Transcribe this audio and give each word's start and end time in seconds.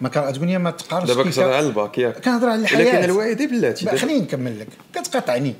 ما 0.00 0.08
كان 0.08 0.32
تقول 0.32 0.48
لي 0.48 0.58
ما 0.58 0.70
تقارنش 0.70 1.08
دابا 1.08 1.30
كتهضر 1.30 1.52
على 1.52 1.66
الباك 1.66 1.98
ياك 1.98 2.20
كنهضر 2.24 2.48
على 2.48 2.60
الحياة. 2.62 2.78
ولكن 2.86 3.04
الوالدي 3.04 3.46
بلاتي 3.46 3.96
خليني 3.96 4.20
نكمل 4.20 4.60
لك. 4.60 4.68
كتقاطعني. 4.94 5.54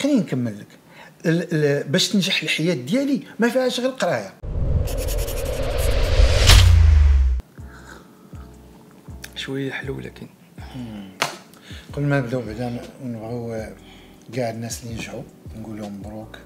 خليني 0.00 0.20
نكمل 0.20 0.58
لك. 0.60 0.66
ال- 1.26 1.48
ال- 1.54 1.84
باش 1.88 2.08
تنجح 2.08 2.42
الحياة 2.42 2.74
ديالي 2.74 3.22
ما 3.38 3.48
فيهاش 3.48 3.80
غير 3.80 3.88
القرايه 3.88 4.34
شوية 9.36 9.70
حلو 9.72 9.96
ولكن 9.96 10.26
قبل 11.92 12.02
ما 12.06 12.18
نبداو 12.20 12.40
بعدا 12.42 12.80
نبغيو 13.04 13.66
كاع 14.34 14.50
الناس 14.50 14.82
اللي 14.82 14.94
نجحوا 14.94 15.22
نقول 15.60 15.78
لهم 15.78 15.98
مبروك 15.98 16.38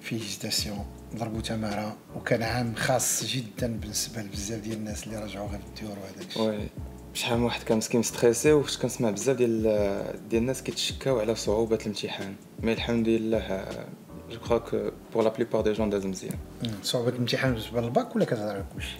félicitations 0.00 0.84
ضربوا 1.16 1.40
تمارة 1.40 1.96
وكان 2.16 2.42
عام 2.42 2.74
خاص 2.74 3.24
جدا 3.24 3.76
بالنسبة 3.80 4.22
لبزاف 4.22 4.60
ديال 4.60 4.76
الناس 4.76 5.04
اللي 5.06 5.18
رجعوا 5.24 5.48
غير 5.48 5.60
الديور 5.68 5.98
وهذاك 5.98 6.26
الشيء 6.28 6.42
oui 6.42 6.58
شحال 7.14 7.38
من 7.38 7.44
واحد 7.44 7.62
كان 7.62 7.78
مسكين 7.78 8.02
stressé 8.02 8.52
وكنت 8.52 8.76
كنسمع 8.82 9.10
بزاف 9.10 9.36
ديال 9.36 9.62
ديال 10.30 10.42
الناس 10.42 10.62
كيتشكاو 10.62 11.20
على 11.20 11.34
صعوبه 11.34 11.76
الامتحان 11.76 12.34
mais 12.62 12.72
الحمد 12.72 13.08
لله 13.08 13.64
je 14.30 14.38
crois 14.40 14.58
que 14.58 14.90
pour 15.14 15.24
la 15.24 15.28
plupart 15.28 15.62
des 15.62 15.72
gens 15.72 15.90
داز 15.90 16.06
مزيان. 16.06 16.38
صعوبة 16.82 17.08
الامتحان 17.08 17.52
بالنسبة 17.52 17.80
للباك 17.80 18.16
ولا 18.16 18.24
كتهضر 18.24 18.50
على 18.50 18.64
كلشي 18.74 18.96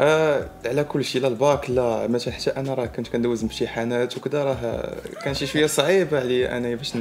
آه 0.00 0.50
على 0.66 0.84
كل 0.84 1.04
شيء 1.04 1.22
لا 1.22 1.28
الباك 1.28 1.70
لا 1.70 2.06
مثلا 2.06 2.34
حتى 2.34 2.50
أنا 2.50 2.74
راه 2.74 2.86
كنت 2.86 3.08
كندوز 3.08 3.42
امتحانات 3.42 4.16
وكذا 4.16 4.44
راه 4.44 4.94
كان 5.24 5.34
شي 5.34 5.46
شوية 5.46 5.66
صعيب 5.66 6.14
عليا 6.14 6.56
أنا 6.56 6.74
باش. 6.74 6.92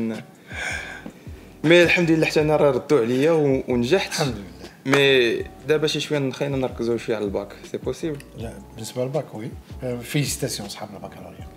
mais 1.63 1.83
الحمد 1.83 2.11
لله 2.11 2.25
حتى 2.25 2.41
أنا 2.41 2.55
راه 2.55 2.71
ردوا 2.71 2.99
عليا 2.99 3.31
ونجحت. 3.67 4.11
الحمد 4.11 4.35
لله. 4.35 4.97
mais 4.97 5.43
دابا 5.67 5.87
شي 5.87 5.99
شوية 5.99 6.31
خلينا 6.31 6.57
نركزوا 6.57 6.97
شوية 6.97 7.15
على 7.15 7.25
الباك. 7.25 7.53
si 7.71 7.77
possible 7.77 8.17
لا 8.37 8.53
بالنسبة 8.75 9.03
للباك 9.03 9.35
oui 9.35 9.49
آه، 9.83 9.97
félicitations 9.99 10.69
صحاب 10.69 10.89
البكالوريا 10.93 11.47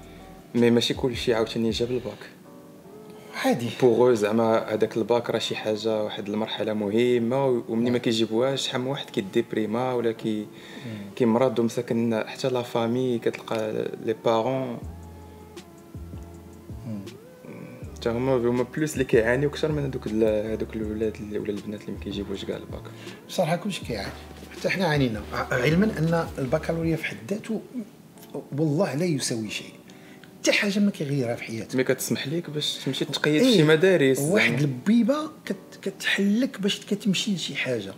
mais 0.54 0.70
ماشي 0.70 0.94
كل 0.94 1.16
شيء 1.16 1.34
عاوتاني 1.34 1.70
جاب 1.70 1.90
الباك. 1.90 2.18
عادي. 3.44 3.70
pour 3.82 4.14
زعما 4.14 4.74
هذاك 4.74 4.96
الباك 4.96 5.30
راه 5.30 5.38
شي 5.38 5.56
حاجة 5.56 6.02
واحد 6.02 6.28
المرحلة 6.28 6.72
مهمة 6.72 7.46
ومني 7.68 7.90
ما 7.90 7.98
كيجيبوهاش 7.98 8.66
شحال 8.66 8.80
من 8.80 8.86
واحد 8.86 9.10
كيديبريما 9.10 9.92
ولا 9.92 10.12
كي 10.12 10.46
كيمرض 11.16 11.58
ومساكن 11.58 12.24
حتى 12.26 12.48
la 12.48 12.62
famille 12.62 13.18
كتلقى 13.18 13.88
les 14.04 14.16
parents 14.24 14.78
حتى 18.06 18.16
هما 18.16 18.36
هما 18.36 18.62
plus 18.76 18.92
اللي 18.92 19.04
كيعانيو 19.04 19.48
أكثر 19.48 19.72
من 19.72 19.84
هذوك 19.84 20.08
هذوك 20.08 20.76
الولاد 20.76 21.16
اللي 21.20 21.38
ولا 21.38 21.50
البنات 21.50 21.80
اللي 21.80 21.92
ما 21.92 21.98
كيجيبوش 22.04 22.44
كاع 22.44 22.56
الباك 22.56 22.82
بصراحة 23.28 23.56
كلشي 23.56 23.84
كيعاني. 23.84 24.12
حتى 24.56 24.68
حنا 24.68 24.86
عانينا. 24.86 25.22
علما 25.32 25.84
أن 25.98 26.26
البكالوريا 26.38 26.96
في 26.96 27.04
حد 27.04 27.16
ذاته 27.30 27.60
والله 28.58 28.94
لا 28.94 29.04
يساوي 29.04 29.50
شيء. 29.50 29.72
حتى 30.40 30.52
حاجة 30.52 30.78
ما 30.78 30.90
كيغيرها 30.90 31.34
في 31.34 31.42
حياتك. 31.42 31.76
مي 31.76 31.84
كتسمح 31.84 32.28
ليك 32.28 32.50
باش 32.50 32.78
تمشي 32.84 33.04
تقيد 33.04 33.42
في 33.42 33.48
إيه، 33.48 33.56
شي 33.56 33.62
مدارس. 33.62 34.18
واحد. 34.18 34.60
البيبة 34.60 35.30
كت 35.44 35.56
كتحلك 35.82 36.60
باش 36.60 36.80
كتمشي 36.80 37.34
لشي 37.34 37.56
حاجة. 37.56 37.94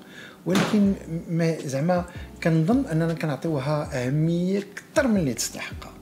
ولكن 0.46 0.92
ما 1.30 1.58
زعما 1.58 2.04
كنظن 2.42 2.86
أننا 2.86 3.14
كنعطيوها 3.14 4.06
أهمية 4.06 4.58
أكثر 4.58 5.08
من 5.08 5.16
اللي 5.16 5.34
تستحقها. 5.34 5.94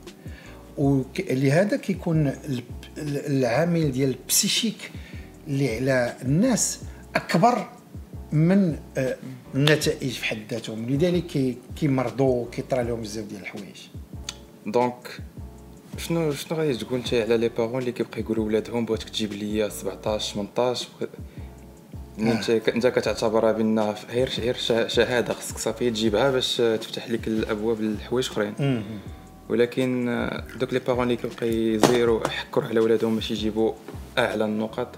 ولهذا 0.76 1.76
كيكون 1.76 2.32
العامل 2.98 3.92
ديال 3.92 4.10
البسيشيك 4.10 4.90
اللي 5.48 5.76
على 5.76 6.16
الناس 6.22 6.78
أكبر 7.14 7.68
من 8.32 8.78
آه، 8.96 9.16
النتائج 9.54 10.10
في 10.10 10.24
حد 10.24 10.38
ذاتهم. 10.50 10.90
لذلك 10.90 11.26
كي- 11.26 11.56
كيمرضوا 11.76 12.46
كيطرى 12.52 12.82
لهم 12.84 13.00
بزاف 13.00 13.24
ديال 13.24 13.40
الحوايج. 13.40 13.80
donc 14.66 15.18
شنو 15.98 16.32
شنو 16.32 16.58
غادي 16.58 16.76
تقول 16.76 16.98
انت 16.98 17.14
على 17.14 17.36
les 17.36 17.48
parents 17.48 17.78
اللي 17.80 17.92
كيبقى 17.92 18.20
يقولوا 18.20 18.44
ولادهم 18.46 18.84
بغيتك 18.84 19.08
تجيب 19.08 19.32
لي 19.32 19.70
17 19.70 20.34
18 20.34 20.88
بغ- 21.00 21.06
ملي 22.18 22.32
انت 22.32 22.50
انت 22.50 22.86
كتعتبرها 22.86 23.52
بأن 23.52 23.78
غير 24.10 24.28
غير 24.38 24.54
شه- 24.56 24.86
شهادة 24.86 25.34
خصك 25.34 25.58
صافي 25.58 25.90
تجيبها 25.90 26.30
باش 26.30 26.56
تفتح 26.56 27.10
لك 27.10 27.28
الأبواب 27.28 27.80
لحوايج 27.82 28.26
أخرين. 28.28 28.54
ولكن 29.48 30.08
آه، 30.08 30.44
دوك 30.60 30.72
les 30.72 30.78
parents 30.78 31.02
اللي 31.02 31.16
كيبقى 31.16 31.48
يزيروا 31.48 32.26
يحكروا 32.26 32.66
على 32.68 32.80
ولادهم 32.80 33.14
باش 33.14 33.30
يجيبوا 33.30 33.72
أعلى 34.18 34.44
النقاط. 34.44 34.88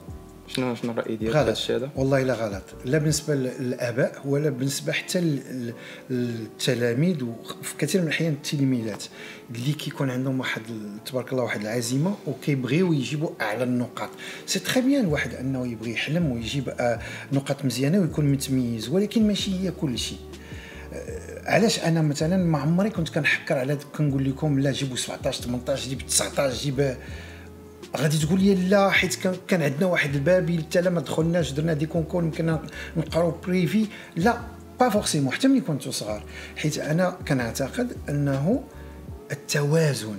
شنو 0.48 0.74
شنو 0.74 0.92
الرأي 0.92 1.16
ديالك 1.16 1.36
هذا 1.36 1.44
غلط. 1.46 1.56
الشيء 1.56 1.76
هذا؟ 1.76 1.90
والله 1.96 2.22
لا 2.22 2.34
غلط. 2.34 2.62
لا 2.84 2.98
بالنسبة 2.98 3.34
للآباء 3.34 4.22
ولا 4.24 4.50
بالنسبة 4.50 4.92
حتى 4.92 5.20
لل- 5.20 5.74
للتلاميذ 6.10 7.24
وفي 7.24 7.74
كثير 7.78 8.00
من 8.00 8.06
الأحيان 8.06 8.32
التلميذات. 8.32 9.04
اللي 9.54 9.72
كيكون 9.72 10.10
عندهم 10.10 10.40
واحد 10.40 10.62
تبارك 11.06 11.32
الله 11.32 11.44
واحد 11.44 11.60
العزيمة 11.60 12.14
وكيبغيو 12.26 12.92
يجيبوا 12.92 13.30
أعلى 13.40 13.64
النقاط. 13.64 14.10
c'est 14.46 14.58
très 14.58 14.80
bien 14.80 15.04
الواحد 15.04 15.34
أنه 15.34 15.66
يبغي 15.66 15.92
يحلم 15.92 16.32
ويجيب 16.32 16.68
آه، 16.68 16.98
نقاط 17.32 17.64
مزيانة 17.64 17.98
ويكون 18.00 18.24
متميز 18.32 18.88
ولكن 18.88 19.26
ماشي 19.26 19.60
هي 19.60 19.70
كل 19.70 19.98
شيء. 19.98 20.18
علاش 21.48 21.78
أنا 21.78 22.02
مثلا 22.02 22.36
ما 22.36 22.58
عمري 22.58 22.90
كنت 22.90 23.08
كنحكر 23.08 23.58
على 23.58 23.78
كنقول 23.96 24.24
لكم 24.24 24.60
لا 24.60 24.72
جيبوا 24.72 24.96
17 24.96 25.42
18 25.42 25.88
جيب 25.88 26.06
19 26.06 26.54
جيب 26.54 26.96
غادي 27.96 28.18
تقول 28.18 28.40
لي 28.40 28.54
لا 28.54 28.90
حيت 28.90 29.14
كان- 29.48 29.62
عندنا 29.62 29.86
واحد 29.86 30.14
البابي 30.14 30.58
حتى 30.58 30.80
لا 30.80 30.90
ما 30.90 31.00
دخلناش 31.00 31.50
درنا 31.52 31.72
des 31.72 31.86
concours 31.86 32.22
يمكن 32.24 32.58
نقراو 32.96 33.30
privé. 33.46 33.86
là 34.16 34.38
pas 34.80 34.88
forcément 34.88 35.32
حتى 35.32 35.48
ملي 35.48 35.60
كنتو 35.60 35.90
صغار. 35.90 36.22
حيت 36.56 36.78
أنا 36.78 37.10
كنعتقد 37.28 37.96
انه 38.08 38.64
التوازن 39.32 40.18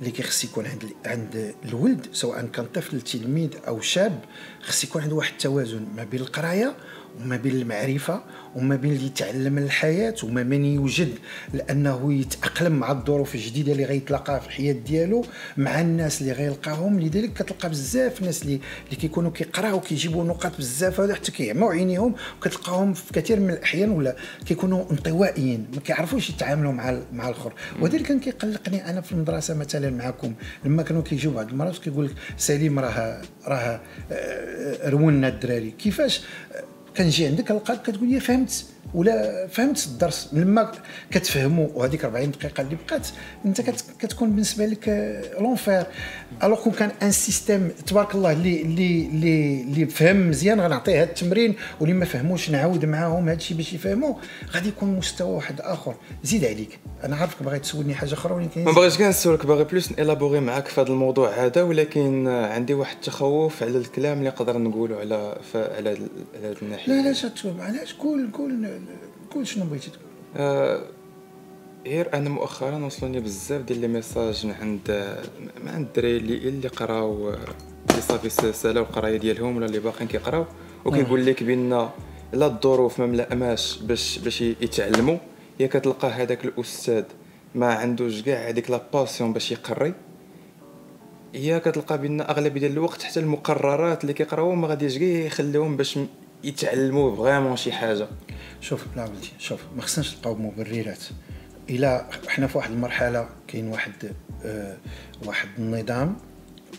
اللي 0.00 0.10
كيخص 0.10 0.44
يكون 0.44 0.66
عند 0.66 0.84
عند 1.06 1.54
الولد 1.64 2.06
سواء 2.12 2.46
كان 2.46 2.66
طفل 2.74 3.00
تلميذ 3.00 3.50
أو 3.68 3.80
شاب 3.80 4.20
خص 4.62 4.84
يكون 4.84 5.02
عنده 5.02 5.14
واحد 5.14 5.32
التوازن 5.32 5.86
ما 5.96 6.04
بين 6.04 6.20
القراية 6.20 6.74
وما 7.20 7.36
بين 7.36 7.54
المعرفة 7.54 8.22
وما 8.56 8.76
بين 8.76 8.92
اللي 8.92 9.06
يتعلم 9.06 9.58
الحياة 9.58 10.14
وما 10.22 10.42
بين 10.42 10.64
يوجد 10.64 11.08
لأنه 11.54 12.12
يتأقلم 12.14 12.72
مع 12.72 12.90
الظروف 12.90 13.34
الجديدة 13.34 13.72
اللي 13.72 13.84
غيتلاقاها 13.84 14.38
في 14.38 14.46
الحياة 14.46 14.72
ديالو 14.72 15.24
مع 15.56 15.80
الناس 15.80 16.20
اللي 16.20 16.32
غيلقاهم. 16.32 17.00
لذلك 17.00 17.32
كتلقى 17.32 17.70
بزاف 17.70 18.20
الناس 18.20 18.42
اللي 18.42 18.60
اللي 18.84 18.96
كيكونوا 18.96 19.30
كيقراو 19.30 19.80
كيجيبوا 19.80 20.24
نقاط 20.24 20.58
بزاف. 20.58 21.00
هذا 21.00 21.14
حتى 21.14 21.32
كيعموا 21.32 21.72
عينيهم. 21.72 22.14
وكتلقاهم 22.38 22.94
في 22.94 23.12
كثير 23.12 23.40
من 23.40 23.50
الأحيان 23.50 23.90
ولا 23.90 24.16
كيكونوا 24.46 24.90
انطوائيين 24.90 25.66
ما 25.74 25.80
كيعرفوش 25.80 26.30
يتعاملوا 26.30 26.72
مع 26.72 26.98
مع 27.12 27.28
الآخر. 27.28 27.52
وهذا 27.80 27.96
اللي 27.96 28.08
كان 28.08 28.20
كيقلقني 28.20 28.90
أنا 28.90 29.00
في 29.00 29.12
المدرسة 29.12 29.54
مثلا 29.54 29.90
معكم. 29.90 30.34
لما 30.64 30.82
كانوا 30.82 31.02
كيجيو 31.02 31.30
بعض 31.30 31.48
المرات 31.48 31.78
كيقول 31.78 32.06
لك 32.06 32.12
سليم 32.36 32.78
راه 32.78 33.22
راه 33.46 33.80
رونا 34.84 35.28
الدراري. 35.28 35.70
كيفاش 35.70 36.20
آه، 36.54 36.69
كنجي 36.96 37.26
عندك 37.26 37.44
كنلقاك 37.48 37.82
كتقول 37.82 38.08
لي 38.08 38.20
فهمت 38.20 38.64
ولا 38.94 39.46
فهمت 39.46 39.86
الدرس. 39.86 40.28
لما 40.32 40.72
كتفهموا 41.10 41.68
وهذيك 41.74 42.04
40 42.04 42.30
دقيقة 42.30 42.60
اللي 42.60 42.76
بقات 42.86 43.08
أنت 43.44 43.60
كت- 43.60 43.84
كتكون 44.00 44.30
بالنسبة 44.30 44.66
لك 44.66 44.88
l'enfer. 45.40 45.86
alors 46.42 46.62
كون 46.62 46.72
كان 46.72 46.90
un 47.02 47.10
système 47.12 47.68
تبارك 47.86 48.14
الله 48.14 48.32
اللي 48.32 48.62
اللي 48.62 49.06
اللي 49.06 49.60
اللي 49.62 49.86
فهم 49.86 50.28
مزيان 50.30 50.60
غنعطيه 50.60 50.96
هذا 51.02 51.10
التمرين 51.10 51.54
واللي 51.80 51.94
ما 51.94 52.04
فهموش 52.04 52.50
نعاود 52.50 52.84
معاهم 52.84 53.28
هذا 53.28 53.36
الشيء 53.36 53.56
باش 53.56 53.72
يفهموا 53.72 54.14
غادي 54.54 54.68
يكون 54.68 54.96
مستوى 54.96 55.30
واحد 55.34 55.60
آخر. 55.60 55.94
زيد 56.24 56.44
عليك. 56.44 56.78
أنا 57.04 57.16
عارفك 57.16 57.42
باغي 57.42 57.58
تسولني 57.58 57.94
حاجة 57.94 58.12
أخرى 58.14 58.34
ولكن 58.34 58.64
ما 58.64 58.72
بغيتش 58.72 58.98
كاع 58.98 59.08
نسولك 59.08 59.46
باغي 59.46 59.64
plus 59.64 59.90
élaborer 59.90 60.40
معاك 60.40 60.66
في 60.68 60.80
هذا 60.80 60.88
الموضوع 60.88 61.30
هذا 61.44 61.62
ولكن 61.62 62.28
عندي 62.28 62.74
واحد 62.74 62.94
التخوف 62.96 63.62
على 63.62 63.78
الكلام 63.78 64.18
اللي 64.18 64.28
نقدر 64.28 64.58
نقولوا 64.58 65.00
على 65.00 65.36
على 65.54 65.92
ال- 65.92 66.08
على 66.42 66.52
الناحيه 66.88 67.02
لا 67.02 67.08
لا 67.08 67.28
تتوب 67.28 67.60
علاش؟ 67.60 67.94
قول 67.94 68.30
قول 68.32 68.80
قول 69.34 69.46
شنو 69.46 69.64
بغيتي 69.64 69.90
تقول. 69.90 70.04
آه، 70.36 70.82
غير 71.86 72.14
أنا 72.14 72.28
مؤخرا 72.28 72.84
وصلوني 72.84 73.20
بزاف 73.20 73.62
ديال 73.62 73.80
les 73.80 73.88
messages 73.88 74.46
من 74.46 74.52
عند 74.52 75.16
من 75.64 75.68
عند 75.68 75.86
الدراري 75.86 76.16
اللي 76.16 76.48
اللي 76.48 76.68
قراو 76.68 77.28
اللي 77.90 78.02
صافي 78.02 78.52
سالاو 78.52 78.84
القراية 78.84 79.16
ديالهم 79.16 79.56
ولا 79.56 79.66
اللي 79.66 79.78
باقيين 79.78 80.08
كيقراو 80.08 80.46
وكيقول 80.84 81.26
لك 81.26 81.42
بأن 81.42 81.88
لا 82.32 82.46
الظروف 82.46 83.00
ما 83.00 83.06
ملائماش 83.06 83.78
باش 83.78 84.18
باش 84.18 84.40
يتعلموا. 84.40 85.18
هي 85.58 85.68
كتلقى 85.68 86.08
هذاك 86.08 86.44
الأستاذ 86.44 87.04
ما 87.54 87.74
عندوش 87.74 88.22
كاع 88.22 88.48
هذيك 88.48 88.70
la 88.70 88.82
passion 88.92 89.32
باش 89.32 89.52
يقري. 89.52 89.94
هي 91.34 91.60
كتلقى 91.60 91.98
بأن 91.98 92.20
أغلبية 92.20 92.60
ديال 92.60 92.72
الوقت 92.72 93.02
حتى 93.02 93.20
المقررات 93.20 94.02
اللي 94.02 94.12
كيقراوهم 94.12 94.60
ما 94.60 94.68
غاديش 94.68 94.98
كاع 94.98 95.08
يخليوهم 95.08 95.76
باش 95.76 95.98
يتعلموا 96.44 97.16
فريمون 97.16 97.56
شي 97.56 97.72
حاجة. 97.72 98.08
شوف 98.60 98.86
لا 98.96 99.04
ولدي 99.04 99.28
شوف 99.38 99.60
ما 99.76 99.82
خصناش 99.82 100.16
نلقاو 100.16 100.34
مبررات. 100.34 101.02
إلى 101.70 102.06
حنا 102.28 102.46
في 102.46 102.58
واحد 102.58 102.70
المرحلة 102.70 103.28
كاين 103.48 103.68
واحد 103.68 103.92
آه 104.44 104.76
واحد 105.24 105.48
النظام 105.58 106.16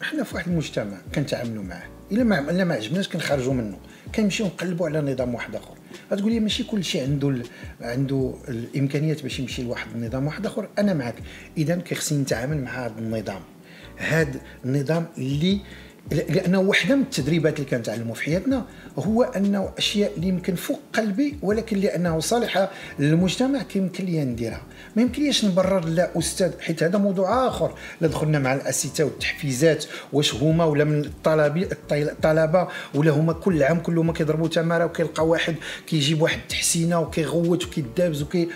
حنا 0.01 0.23
في 0.23 0.35
واحد 0.35 0.47
المجتمع 0.47 0.97
كنتعاملوا 1.15 1.63
معاه. 1.63 1.87
إلا 2.11 2.23
ما 2.23 2.39
إلا 2.39 2.63
ما 2.63 2.75
عجبناش 2.75 3.09
كنخرجوا 3.09 3.53
منه. 3.53 3.77
كنمشيو 4.15 4.45
نقلبوا 4.45 4.87
على 4.87 5.01
نظام 5.01 5.35
واحد 5.35 5.55
آخر. 5.55 5.75
غتقول 6.11 6.31
لي 6.31 6.39
ماشي 6.39 6.63
كل 6.63 6.83
شيء 6.83 7.03
عنده 7.03 7.29
ال... 7.29 7.45
عنده 7.81 8.33
الإمكانيات 8.47 9.23
باش 9.23 9.39
يمشي 9.39 9.63
لواحد 9.63 9.87
النظام 9.95 10.25
واحد 10.25 10.45
آخر. 10.45 10.69
أنا 10.79 10.93
معك 10.93 11.15
اذا 11.57 11.75
كيخصني 11.75 12.21
نتعامل 12.21 12.57
مع 12.63 12.85
هذا 12.85 12.99
النظام. 12.99 13.41
هذا 13.97 14.39
النظام 14.65 15.07
اللي 15.17 15.59
لأنه 16.12 16.59
واحدة 16.59 16.95
من 16.95 17.01
التدريبات 17.01 17.59
اللي 17.59 17.69
كنتعلموا 17.69 18.15
في 18.15 18.24
حياتنا 18.24 18.65
هو 19.00 19.24
أنه 19.24 19.69
أشياء 19.77 20.12
اللي 20.18 20.27
يمكن 20.27 20.56
فوق 20.56 20.80
قلبي 20.94 21.38
ولكن 21.42 21.77
لأنه 21.77 22.19
صالحة 22.19 22.71
للمجتمع 23.00 23.62
كيمكن 23.62 24.06
لي 24.06 24.25
نديرها. 24.25 24.62
ما 24.95 25.01
يمكنليش 25.01 25.45
نبرر 25.45 25.86
لا 25.86 26.19
أستاذ 26.19 26.51
حيت 26.59 26.83
هذا 26.83 26.98
موضوع 26.98 27.48
آخر. 27.48 27.74
لا 28.01 28.07
دخلنا 28.07 28.39
مع 28.39 28.53
الاساتذه 28.53 29.03
والتحفيزات 29.03 29.86
واش 30.13 30.36
هما 30.36 30.65
ولا 30.65 30.83
من 30.83 31.06
الطلبه 31.06 31.68
الطلبة 31.92 32.68
ولا 32.95 33.12
هما 33.12 33.33
كل 33.33 33.63
عام 33.63 33.80
كلهم 33.80 34.13
كيضربوا 34.13 34.48
تمارة 34.48 34.86
وكيلقى 34.86 35.27
واحد 35.27 35.56
كيجيب 35.88 36.21
واحد 36.21 36.38
التحسينة 36.38 37.00
وكيغوت 37.00 37.65
وكيدابز 37.65 38.21
وكي 38.21 38.50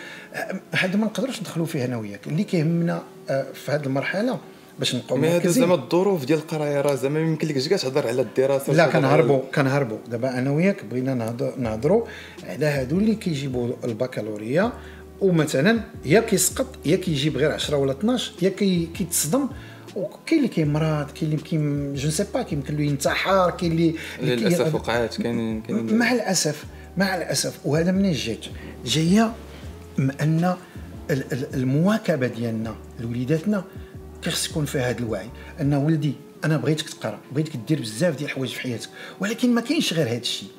هذا 0.72 0.96
ما 0.98 1.06
نقدرش 1.06 1.42
ندخلوا 1.42 1.66
فيه 1.66 1.86
أنا 1.86 1.98
وياك. 1.98 2.28
اللي 2.28 2.44
كيهمنا 2.44 3.04
آه، 3.30 3.46
في 3.54 3.72
هذه 3.72 3.86
المرحلة 3.86 4.40
باش 4.80 4.96
نبقاو 4.96 5.18
mais 5.18 5.28
هذا 5.28 5.50
زعما 5.50 5.76
الظروف 5.76 6.26
ديال 6.26 6.40
القرايه 6.40 6.82
راه 6.82 6.96
زعما 6.96 7.20
ما 7.20 7.28
يمكنلكش 7.28 7.68
كاع 7.68 7.78
تهضر 7.78 8.08
على 8.08 8.22
الدراسه 8.22 8.74
لا 8.74 8.88
كنهربوا 8.88 9.40
كنهربوا. 9.56 9.98
دابا 10.12 10.38
أنا 10.38 10.52
وياك 10.52 10.86
بغينا 10.86 11.36
نهضروا 11.58 12.06
على 12.44 12.66
هادو 12.66 12.98
اللي 12.98 13.16
كيجيبوا 13.16 13.70
البكالوريا 13.84 14.72
ومثلا 15.22 15.80
يا 16.06 16.20
كيسقط 16.20 16.68
يا 16.86 16.96
كيجيب 16.96 17.38
غير 17.38 17.52
10 17.52 17.78
ولا 17.78 17.92
12 17.92 18.34
يا 18.42 18.50
كيتصدم 18.50 19.48
وكاين 19.96 20.40
اللي 20.40 20.48
كيمرض 20.48 21.12
كاين 21.12 21.32
اللي 21.32 21.44
كيم 21.44 21.94
je 21.94 22.10
sais 22.10 22.26
pas 22.34 22.42
كيمكن 22.42 22.76
له 22.78 22.84
ينتحر 22.84 23.50
كاين 23.50 23.72
اللي 23.72 23.96
للأسف 24.22 24.76
وقعات 24.76 25.22
كاين 25.22 25.64
مع 25.98 26.12
الأسف 26.12 26.66
مع 26.98 27.16
الأسف. 27.16 27.60
وهذا 27.66 27.92
منين 27.92 28.12
جات 28.12 28.46
جاية 28.86 29.34
من 29.98 30.12
أن 30.12 30.56
المواكبة 31.54 32.28
ديالنا 32.28 32.76
لوليداتنا 33.00 33.64
خص 34.32 34.50
يكون 34.50 34.66
فيها 34.66 34.90
هذا 34.90 35.00
الوعي. 35.00 35.30
أن 35.62 35.74
ولدي 35.74 36.14
أنا 36.46 36.58
بغيتك 36.58 36.90
تقرأ 36.90 37.20
بغيتك 37.32 37.56
دير 37.68 37.82
بزاف 37.82 38.18
ديال 38.18 38.30
الحوايج 38.30 38.52
في 38.52 38.62
حياتك 38.62 38.90
ولكن 39.20 39.54
ما 39.54 39.62
كاينش 39.62 39.94
غير 39.94 40.08
هذا 40.08 40.18
الشيء. 40.18 40.50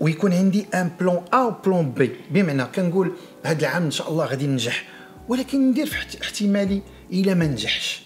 ويكون 0.00 0.32
عندي 0.32 0.66
un 0.74 0.90
plan 1.00 1.24
A 1.32 1.36
و 1.36 1.47
plan 1.47 1.90
B 1.90 2.10
بمعنى 2.30 2.64
كنقول 2.64 3.12
هذا 3.44 3.60
العام 3.60 3.82
إن 3.82 3.90
شاء 3.90 4.10
الله 4.10 4.24
غادي 4.24 4.46
ننجح 4.46 4.88
ولكن 5.28 5.70
ندير 5.70 5.86
في 5.86 6.22
احتمالي 6.22 6.82
إلا 7.12 7.34
ما 7.34 7.46
نجحش. 7.46 8.02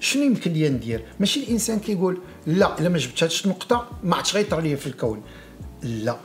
شنو 0.00 0.22
يمكن 0.22 0.52
لي 0.52 0.68
ندير؟ 0.68 1.04
ماشي 1.20 1.40
الإنسان 1.40 1.78
كيقول 1.78 2.18
لا 2.46 2.78
إلا 2.78 2.88
ما 2.88 2.98
جبت 2.98 3.42
النقطه 3.44 3.90
ما 4.04 4.16
عادش 4.16 4.34
غيطرى 4.34 4.62
لي 4.62 4.76
في 4.76 4.86
الكون. 4.86 5.22
لا 5.82 6.16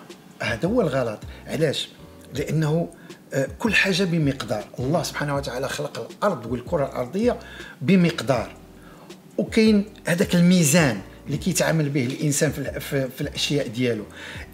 هذا 0.41 0.67
هو 0.67 0.81
الغلط. 0.81 1.19
علاش؟ 1.47 1.89
لأنه 2.33 2.89
آه، 3.33 3.47
كل 3.59 3.73
حاجة 3.73 4.03
بمقدار. 4.03 4.63
الله 4.79 5.03
سبحانه 5.03 5.35
وتعالى 5.35 5.69
خلق 5.69 6.09
الأرض 6.11 6.45
والكرة 6.45 6.85
الأرضية 6.85 7.39
بمقدار. 7.81 8.55
وكاين 9.37 9.85
هذاك 10.07 10.35
الميزان 10.35 11.01
اللي 11.25 11.37
كيتعامل 11.37 11.89
به 11.89 12.05
الإنسان 12.05 12.51
في, 12.51 13.09
في, 13.09 13.21
الأشياء 13.21 13.67
ديالو. 13.67 14.03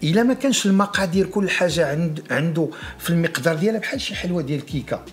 إلا 0.02 0.22
ما 0.22 0.34
كانش 0.34 0.66
المقادير 0.66 1.26
كل 1.26 1.50
حاجة 1.50 1.90
عند 1.90 2.22
عنده 2.30 2.68
في 2.98 3.10
المقدار 3.10 3.56
ديالها 3.56 3.80
بحال 3.80 4.00
شي 4.00 4.14
حلوة 4.14 4.42
ديال 4.42 4.58
الكيكه 4.58 5.04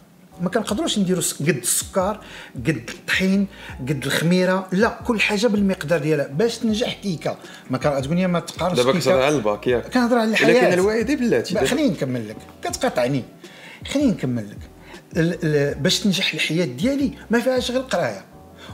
ما 0.41 0.49
كنقدروش 0.49 0.99
نديروا 0.99 1.23
قد 1.39 1.47
السكر 1.47 2.19
قد 2.55 2.67
الطحين 2.89 3.47
قد 3.79 4.05
الخميرة 4.05 4.67
لا 4.71 4.99
كل 5.07 5.19
حاجة 5.19 5.47
بالمقدار 5.47 5.99
ديالها. 5.99 6.27
باش 6.27 6.57
تنجح 6.57 6.93
كيكه 6.93 7.37
ما 7.69 7.77
كتقول 7.77 8.17
لي 8.17 8.27
ما 8.27 8.39
تقارنش 8.39 8.77
دابا 8.77 8.99
كتهضر 8.99 9.21
على 9.21 9.35
الباك 9.35 9.67
ياك 9.67 9.93
كنهضر 9.93 10.17
على 10.17 10.31
الحياة. 10.31 10.69
لكن 10.69 10.73
الوالدي 10.73 11.15
بلاتي. 11.15 11.65
خليني 11.65 11.89
نكمل 11.89 12.29
لك. 12.29 12.37
كتقاطعني. 12.63 13.23
خليني 13.87 14.11
نكمل 14.11 14.45
لك. 14.49 14.57
باش 15.77 15.99
تنجح 15.99 16.33
الحياة 16.33 16.65
ديالي 16.65 17.13
ما 17.29 17.39
فيهاش 17.39 17.71
غير 17.71 17.79
القراية. 17.79 18.25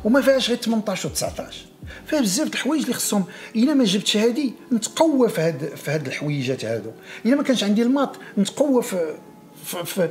وما 0.04 0.22
فيهاش 0.22 0.50
غير 0.50 0.58
18 0.58 1.10
و 1.10 1.12
19 1.12 1.66
فيها 2.06 2.22
بزاف 2.22 2.48
الحوايج 2.48 2.81
اللي 2.81 2.94
خصهم 2.94 3.24
إلا 3.56 3.74
ما 3.74 3.84
جبتش 3.84 4.18
هادي 4.18 4.54
نتقوى 4.74 5.30
في 5.30 5.42
هاد 5.42 5.75
في 5.75 5.92
هاد 5.92 6.08
الحويجات 6.08 6.66
هادو. 6.66 6.92
إلا 7.25 7.36
ما 7.36 7.44
كانش 7.44 7.64
عندي 7.64 7.81
ال 7.81 7.87
maths 7.87 8.15
نتقوى 8.38 8.84
في 8.84 9.16
في, 9.68 9.86
في, 9.86 10.10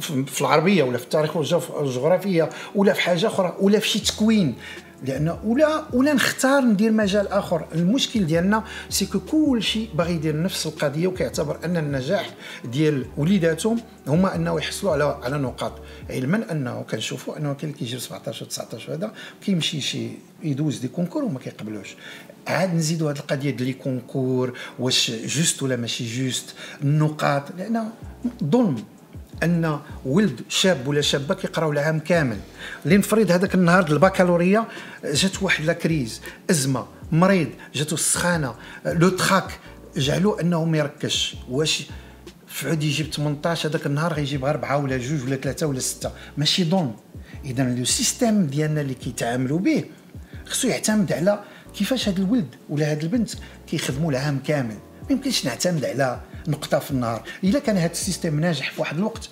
في, 0.00 0.24
في 0.24 0.40
العربية 0.40 0.82
ولا 0.82 0.98
في 0.98 1.04
التاريخ 1.04 1.36
والجغرافية 1.36 2.48
ولا 2.74 2.92
في 2.92 3.00
حاجة 3.00 3.26
أخرى 3.26 3.56
ولا 3.60 3.78
في 3.78 3.88
شي 3.88 3.98
تكوين. 3.98 4.54
لأن 5.02 5.38
ولا 5.44 5.84
ولا 5.92 6.12
نختار 6.12 6.62
ندير 6.62 6.92
مجال 6.92 7.28
آخر. 7.28 7.66
المشكل 7.74 8.26
ديالنا 8.26 8.64
c'est 8.88 9.08
que 9.08 9.20
كل 9.20 9.62
شيء 9.62 9.88
باغي 9.94 10.14
يدير 10.14 10.42
نفس 10.42 10.66
القضية 10.66 11.06
وكيعتبر 11.06 11.58
أن 11.64 11.76
النجاح 11.76 12.30
ديال 12.64 13.06
وليداتهم 13.16 13.80
هما 14.06 14.34
أنه 14.34 14.58
يحصلوا 14.58 14.92
على 14.92 15.04
على 15.22 15.38
نقاط. 15.38 15.72
علما 16.10 16.52
أنه 16.52 16.84
كنشوفوا 16.90 17.36
أنه 17.36 17.54
كاين 17.54 17.72
اللي 17.72 17.78
كيجي 17.78 17.98
17 17.98 18.44
و 18.44 18.48
19 18.48 18.94
هذا 18.94 19.12
كيمشي 19.44 19.80
شي 19.80 20.08
يدوز 20.42 20.78
des 20.78 20.88
concours 20.88 21.24
وما 21.24 21.38
كيقبلوش. 21.38 21.96
عاد 22.46 22.74
نزيدوا 22.74 23.10
هذه 23.10 23.18
القضية 23.18 23.50
ديال 23.50 23.68
les 23.68 23.72
concours 23.72 24.58
واش 24.78 25.10
juste 25.10 25.62
ولا 25.62 25.76
ماشي 25.76 26.24
juste 26.24 26.54
النقاط 26.82 27.42
لأن 27.58 27.88
ظلم 28.44 28.84
أن 29.42 29.80
ولد 30.04 30.40
شاب 30.48 30.88
ولا 30.88 31.00
شابة 31.00 31.34
كيقراو 31.34 31.72
العام 31.72 31.98
كامل. 32.00 32.38
لنفرض 32.84 33.30
هذاك 33.30 33.54
النهار 33.54 33.92
البكالوريا 33.92 34.66
جات 35.04 35.42
واحد 35.42 35.64
la 35.64 35.72
crise 35.72 36.20
أزمة 36.50 36.86
مريض 37.12 37.48
جاتو 37.74 37.94
السخانة 37.94 38.54
le 38.86 39.08
trac 39.08 39.58
جعلوا 39.96 40.40
أنه 40.40 40.64
ما 40.64 40.78
يركزش 40.78 41.36
واش 41.50 41.86
فعوض 42.46 42.82
يجيب 42.82 43.12
18 43.12 43.68
هذاك 43.68 43.86
النهار 43.86 44.12
غيجيب 44.12 44.44
4 44.44 44.78
ولا 44.78 44.96
جوج 44.98 45.22
ولا 45.24 45.36
ثلاثة 45.36 45.66
ولا 45.66 45.80
ستة. 45.80 46.10
ماشي 46.36 46.64
ظلم. 46.64 46.94
اذا 47.44 47.64
le 47.64 47.84
système 47.84 48.46
ديالنا 48.46 48.80
اللي 48.80 48.94
كيتعاملوا 48.94 49.58
به 49.58 49.84
خصو 50.46 50.68
يعتمد 50.68 51.12
على 51.12 51.44
كيفاش 51.74 52.08
هذا 52.08 52.18
الولد 52.18 52.46
ولا 52.68 52.92
هذه 52.92 53.02
البنت 53.02 53.30
كيخدموا 53.66 54.10
العام 54.10 54.38
كامل؟ 54.46 54.76
ما 55.02 55.10
يمكنش 55.10 55.44
نعتمد 55.44 55.84
على 55.84 56.20
نقطة 56.48 56.78
في 56.78 56.90
النهار. 56.90 57.22
إلا 57.44 57.58
كان 57.58 57.76
هذا 57.76 57.92
ال 57.92 57.98
système 57.98 58.40
ناجح 58.40 58.70
في 58.70 58.80
واحد 58.80 58.96
الوقت 58.96 59.28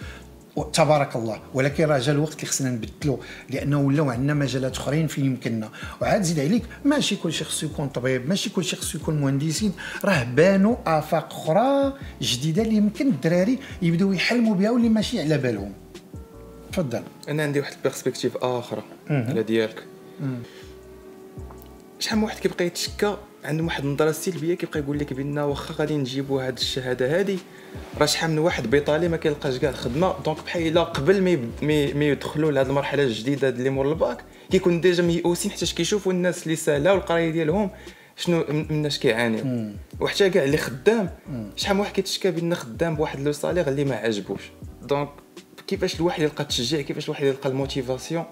تبارك 0.72 1.16
الله. 1.16 1.40
ولكن 1.54 1.84
راه 1.84 1.98
جا 1.98 2.12
الوقت 2.12 2.34
اللي 2.34 2.46
خصنا 2.46 2.70
نبدلو 2.70 3.20
لأنه 3.50 3.80
ولاو 3.80 4.10
عندنا 4.10 4.34
مجالات 4.34 4.76
أخرين 4.76 5.06
فين 5.06 5.24
يمكننا. 5.24 5.68
وعاد 6.00 6.22
زيد 6.22 6.40
عليك 6.40 6.62
ماشي 6.84 7.16
كل 7.16 7.32
شيء 7.32 7.46
خصو 7.46 7.66
يكون 7.66 7.88
طبيب 7.88 8.28
ماشي 8.28 8.50
كل 8.50 8.64
شيء 8.64 8.78
خصو 8.78 8.98
يكون 8.98 9.20
مهندسين. 9.20 9.72
راه 10.04 10.24
بانوا 10.24 10.76
آفاق 10.86 11.34
أخرى 11.34 11.94
جديدة 12.22 12.62
اللي 12.62 12.76
يمكن 12.76 13.08
الدراري 13.08 13.58
يبداو 13.82 14.12
يحلموا 14.12 14.54
بها 14.54 14.70
واللي 14.70 14.88
ماشي 14.88 15.20
على 15.20 15.38
بالهم. 15.38 15.72
تفضل. 16.72 17.02
أنا 17.28 17.42
عندي 17.42 17.60
واحد 17.60 17.72
البيرسبكتيف 17.72 18.36
أخرى 18.36 18.82
على 19.10 19.42
ديالك. 19.42 19.84
شحال 22.02 22.18
من 22.18 22.24
واحد 22.24 22.38
كيبقى 22.38 22.66
يتشكى 22.66 23.16
عندهم 23.44 23.66
واحد 23.66 23.84
النظرة 23.84 24.12
سلبيه 24.12 24.54
كيبقى 24.54 24.80
يقول 24.80 24.98
لك 24.98 25.12
بأن 25.12 25.38
واخا 25.38 25.74
غادي 25.74 25.96
نجيبوا 25.96 26.42
هاد 26.46 26.58
الشهادة 26.58 27.18
هادي. 27.18 27.38
راه 27.98 28.06
شحال 28.06 28.30
من 28.30 28.38
واحد 28.38 28.70
بيطالي 28.70 29.08
ما 29.08 29.16
كيلقاش 29.16 29.58
كاع 29.58 29.70
الخدمة. 29.70 30.14
donc 30.24 30.44
بحال 30.44 30.78
قبل 30.78 31.22
ما 31.22 31.94
ما 31.94 32.04
يدخلوا 32.04 32.52
لهاد 32.52 32.68
المرحلة 32.68 33.02
الجديدة 33.02 33.48
اللي 33.48 33.70
مور 33.70 33.88
الباك 33.88 34.24
كيكون 34.50 34.80
déjà 34.80 35.02
ميؤوسين 35.02 35.50
حتى 35.50 35.66
كيشوفوا 35.66 36.12
الناس 36.12 36.42
اللي 36.42 36.56
ساهلة 36.56 36.94
والقراية 36.94 37.30
ديالهم 37.30 37.70
شنو 38.16 38.44
مناش 38.70 38.98
كيعانيو. 38.98 39.72
وحتى 40.00 40.30
كاع 40.30 40.44
اللي 40.44 40.56
خدام 40.56 41.10
شحال 41.56 41.74
من 41.74 41.80
واحد 41.80 41.92
كيتشكى 41.92 42.30
بأن 42.30 42.54
خدام 42.54 42.96
بواحد 42.96 43.20
le 43.20 43.32
salaire 43.32 43.68
اللي 43.68 43.84
ما 43.84 43.96
عجبوش. 43.96 44.42
donc 44.82 45.08
كيفاش 45.66 46.00
الواحد 46.00 46.22
يلقى 46.22 46.42
التشجيع 46.42 46.80
كيفاش 46.80 47.04
الواحد 47.04 47.24
يلقى 47.24 47.48
ال 47.48 47.55
motivation؟ 47.55 48.24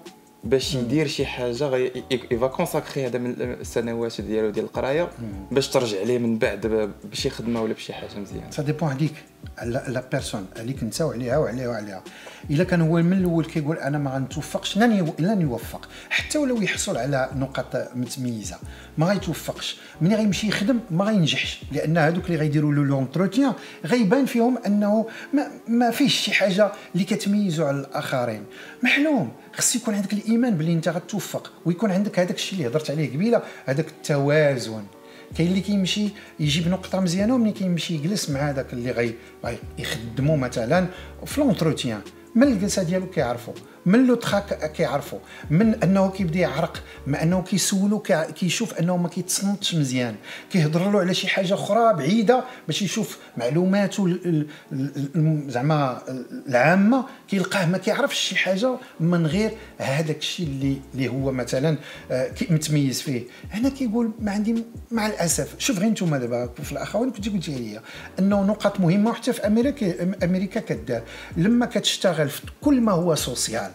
باش 0.43 0.75
يدير 0.75 1.07
شي 1.07 1.25
حاجة 1.25 1.63
qu'il 1.63 2.03
va 2.31 2.47
consacrer 2.47 3.05
هذا 3.05 3.19
من 3.19 3.35
السنوات 3.41 4.21
ديالو 4.21 4.49
ديال 4.49 4.65
القراية 4.65 5.09
باش 5.51 5.69
ترجع 5.69 6.01
ليه 6.03 6.17
من 6.17 6.37
بعد 6.37 6.91
بشي 7.03 7.29
خدمة 7.29 7.61
ولا 7.61 7.73
بشي 7.73 7.93
حاجة 7.93 8.19
مزيانة. 8.19 8.51
ça 8.51 8.63
dépend 8.63 8.89
عليك 8.89 9.13
على 9.57 9.83
la 9.87 10.03
personne 10.11 10.45
عليك 10.59 10.81
انت 10.83 11.01
وعليها 11.01 11.37
وعليها 11.37 11.67
وعليها 11.67 12.03
إلا 12.49 12.63
كان 12.63 12.81
هو 12.81 13.01
من 13.01 13.17
الأول 13.17 13.45
كيقول 13.45 13.77
أنا 13.77 13.97
ما 13.97 14.11
غنتوفقش 14.11 14.77
لن 14.77 15.41
يوفق. 15.41 15.89
حتى 16.09 16.37
ولو 16.37 16.61
يحصل 16.61 16.97
على 16.97 17.29
نقاط 17.35 17.95
متميزة 17.95 18.57
ما 18.97 19.05
غيتوفقش. 19.05 19.77
ملي 20.01 20.15
غيمشي 20.15 20.47
يخدم 20.47 20.79
ما 20.91 21.05
غينجحش. 21.05 21.61
لأن 21.71 21.97
هذوك 21.97 22.25
اللي 22.25 22.37
غيديروا 22.37 22.73
له 22.73 22.85
l'entretien 22.85 23.53
غيبان 23.85 24.25
فيهم 24.25 24.57
أنه 24.65 25.05
ما, 25.33 25.47
ما 25.67 25.91
فيش 25.91 26.15
شي 26.15 26.31
حاجة 26.33 26.71
اللي 26.93 27.05
كتميزه 27.05 27.67
على 27.67 27.79
الآخرين. 27.79 28.43
معلوم. 28.83 29.31
خص 29.53 29.75
يكون 29.75 29.95
عندك 29.95 30.13
الإيمان 30.13 30.57
باللي 30.57 30.73
أنت 30.73 30.89
غتوفق 30.89 31.51
ويكون 31.65 31.91
عندك 31.91 32.19
هذاك 32.19 32.35
الشيء 32.35 32.59
اللي 32.59 32.69
هضرت 32.69 32.91
عليه 32.91 33.13
قبيلة 33.13 33.41
هذاك 33.65 33.87
التوازن. 33.87 34.83
كاين 35.37 35.47
اللي 35.47 35.61
كيمشي 35.61 36.09
يجيب 36.39 36.67
نقطة 36.67 36.99
مزيانة 36.99 37.35
وملي 37.35 37.51
كيمشي 37.51 37.95
يجلس 37.95 38.29
مع 38.29 38.49
هذاك 38.49 38.73
اللي 38.73 38.91
غي 38.91 39.13
يخدموا 39.79 40.37
مثلا 40.37 40.87
في 41.25 41.41
l'entretien 41.41 42.01
من 42.35 42.43
الجلسة 42.43 42.83
ديالو 42.83 43.09
كيعرفوا 43.09 43.53
من 43.85 44.07
le 44.07 44.15
trac 44.15 44.71
كيعرفوا 44.71 45.19
من 45.49 45.83
أنه 45.83 46.11
كيبدا 46.11 46.39
يعرق 46.39 46.83
مع 47.07 47.23
أنه 47.23 47.41
كيسولو 47.41 47.99
كيشوف 48.35 48.73
أنه 48.73 48.97
ما 48.97 49.09
كيتصنتش 49.09 49.75
مزيان. 49.75 50.15
كيهضر 50.51 50.91
له 50.91 50.99
على 50.99 51.13
شي 51.13 51.27
حاجة 51.27 51.53
أخرى 51.53 51.93
بعيدة 51.93 52.43
باش 52.67 52.81
يشوف 52.81 53.17
معلوماته 53.37 54.17
زعما 55.47 56.01
العامة 56.47 57.05
كيلقاه 57.27 57.65
ما 57.65 57.77
كيعرفش 57.77 58.19
شي 58.19 58.35
حاجة 58.35 58.75
من 58.99 59.27
غير 59.27 59.51
هذاك 59.77 60.17
الشيء 60.17 60.47
اللي 60.47 60.77
اللي 60.93 61.07
هو 61.07 61.31
مثلا 61.31 61.77
آه، 62.11 62.31
متميز 62.49 63.01
فيه. 63.01 63.23
هنا 63.51 63.69
كيقول 63.69 64.11
ما 64.19 64.31
عندي 64.31 64.63
مع 64.91 65.07
الأسف 65.07 65.55
شوف 65.57 65.79
غير 65.79 65.87
أنتم 65.87 66.15
دابا 66.15 66.49
في 66.63 66.71
الاخوان 66.71 67.11
كنت 67.11 67.29
قلت 67.29 67.49
لي 67.49 67.81
أنه 68.19 68.41
نقط 68.43 68.79
مهمة 68.79 69.09
وحتى 69.09 69.33
في 69.33 69.47
أمريكا 69.47 70.15
أمريكا 70.23 70.59
كدار. 70.59 71.01
لما 71.37 71.65
كتشتغل 71.65 72.29
في 72.29 72.41
كل 72.61 72.81
ما 72.81 72.91
هو 72.91 73.15
social 73.15 73.70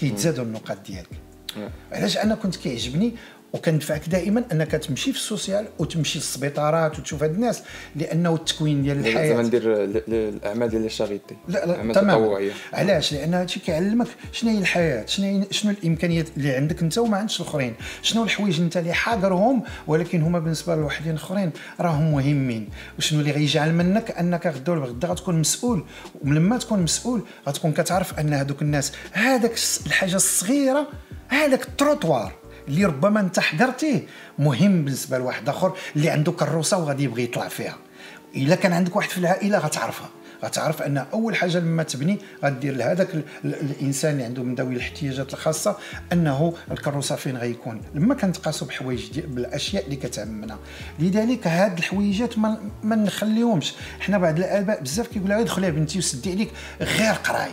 كيتزادوا 0.00 0.44
النقاط 0.44 0.78
ديالك. 0.86 1.08
علاش؟ 1.92 2.16
أنا 2.18 2.34
كنت 2.34 2.56
كيعجبني 2.56 3.14
وكندفعك 3.52 4.08
دائما 4.08 4.44
أنك 4.52 4.70
تمشي 4.70 5.12
في 5.12 5.18
ال 5.18 5.25
social 5.25 5.66
وتمشي 5.78 6.18
للسبيطارات 6.18 6.98
وتشوف 6.98 7.22
هاد 7.22 7.34
الناس 7.34 7.62
لأنه 7.96 8.34
التكوين 8.34 8.82
ديال 8.82 8.98
الحياة 8.98 9.28
زعما 9.28 9.42
ندير 9.42 9.84
الأعمال 10.08 10.68
ديال 10.68 10.84
ال 10.84 10.90
charity 10.90 11.36
لا 11.48 11.66
لا 11.66 11.92
تمام 11.92 12.50
علاش؟ 12.72 13.12
لأن 13.12 13.34
هادشي 13.34 13.60
كيعلمك 13.60 14.06
شنو 14.32 14.50
هي 14.50 14.58
الحياة 14.58 15.06
شنو 15.06 15.44
شنو 15.50 15.70
الإمكانيات 15.70 16.26
اللي 16.36 16.52
عندك 16.52 16.82
أنت 16.82 16.98
وما 16.98 17.16
عندش 17.16 17.40
الآخرين. 17.40 17.74
شنو 18.02 18.24
الحوايج 18.24 18.60
أنت 18.60 18.76
اللي 18.76 18.92
حاضرهم 18.92 19.62
ولكن 19.86 20.22
هما 20.22 20.38
بالنسبة 20.38 20.76
لوحدين 20.76 21.14
آخرين 21.14 21.50
راهم 21.80 22.12
مهمين. 22.12 22.68
وشنو 22.98 23.20
اللي 23.20 23.30
غيجعل 23.30 23.74
منك؟ 23.74 24.10
أنك 24.10 24.46
غدا 24.46 24.72
غدا 24.72 25.08
غتكون 25.08 25.40
مسؤول. 25.40 25.84
ولما 26.24 26.58
تكون 26.58 26.82
مسؤول 26.82 27.22
غتكون 27.48 27.72
كتعرف 27.72 28.18
أن 28.18 28.34
هذوك 28.34 28.62
الناس 28.62 28.92
هذاك 29.12 29.54
الحاجة 29.86 30.16
الصغيرة 30.16 30.86
هذاك 31.28 31.68
التروطوار 31.68 32.39
اللي 32.68 32.84
ربما 32.84 33.20
انت 33.20 33.40
حضرتيه. 33.40 34.06
مهم 34.38 34.84
بالنسبة 34.84 35.18
لواحد 35.18 35.48
آخر 35.48 35.72
اللي 35.96 36.10
عنده 36.10 36.32
كروسه 36.32 36.78
وغادي 36.78 37.04
يبغي 37.04 37.24
يطلع 37.24 37.48
فيها. 37.48 37.76
إلا 38.36 38.54
كان 38.54 38.72
عندك 38.72 38.96
واحد 38.96 39.10
في 39.10 39.18
العائلة 39.18 39.58
غتعرفها. 39.58 40.08
غتعرف 40.44 40.82
أن 40.82 40.98
أول 40.98 41.36
حاجة 41.36 41.58
لما 41.58 41.82
تبني 41.82 42.18
غدير 42.44 42.76
لهذاك 42.76 43.08
الإنسان 43.44 44.12
اللي 44.12 44.24
عنده 44.24 44.42
من 44.42 44.54
ذوي 44.54 44.74
الاحتياجات 44.74 45.32
الخاصة 45.32 45.76
أنه 46.12 46.54
الكروسة 46.70 47.16
فين 47.16 47.36
غيكون. 47.36 47.82
لما 47.94 48.14
كنتقاسوا 48.14 48.66
بحوايج 48.66 49.20
بالأشياء 49.20 49.84
اللي 49.84 49.96
كتهمنا 49.96 50.58
لذلك 50.98 51.46
هاد 51.46 51.78
الحويجات 51.78 52.38
ما, 52.38 52.58
ما 52.82 52.96
نخليهمش. 52.96 53.74
حنا 54.00 54.18
بعض 54.18 54.38
الآباء 54.38 54.82
بزاف 54.82 55.08
كيقول 55.08 55.28
لها 55.28 55.42
دخل 55.42 55.64
يا 55.64 55.70
بنتي 55.70 55.98
وسدي 55.98 56.32
عليك 56.32 56.50
غير 56.80 57.12
قراي. 57.12 57.50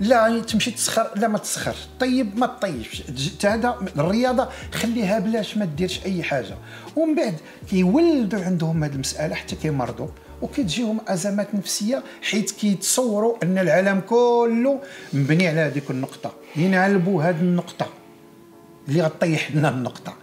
لا 0.00 0.40
تمشي 0.40 0.70
تسخر 0.70 1.10
لا 1.16 1.28
ما 1.28 1.38
تسخرش 1.38 1.76
طيب 2.00 2.38
ما 2.38 2.46
تطيبش. 2.46 3.02
هذا 3.44 3.76
الرياضة 3.96 4.48
خليها 4.72 5.18
بلاش 5.18 5.56
ما 5.56 5.64
ديرش 5.64 6.00
أي 6.06 6.22
حاجة. 6.22 6.56
ومن 6.96 7.14
بعد 7.14 7.34
كيولدوا 7.70 8.44
عندهم 8.44 8.84
هذه 8.84 8.92
المسألة 8.92 9.34
حتى 9.34 9.56
كيمرضوا 9.56 10.08
وكتجيهم 10.42 11.00
أزمات 11.08 11.54
نفسية 11.54 12.02
حيث 12.22 12.52
كيتصوروا 12.52 13.36
أن 13.42 13.58
العالم 13.58 14.00
كله 14.00 14.80
مبني 15.12 15.48
على 15.48 15.60
هذيك 15.60 15.90
النقطة. 15.90 16.32
ينعلبوا 16.56 17.22
هذه 17.22 17.40
النقطة 17.40 17.86
اللي 18.88 19.02
غطيح 19.02 19.50
لنا 19.50 19.68
النقطة. 19.68 20.14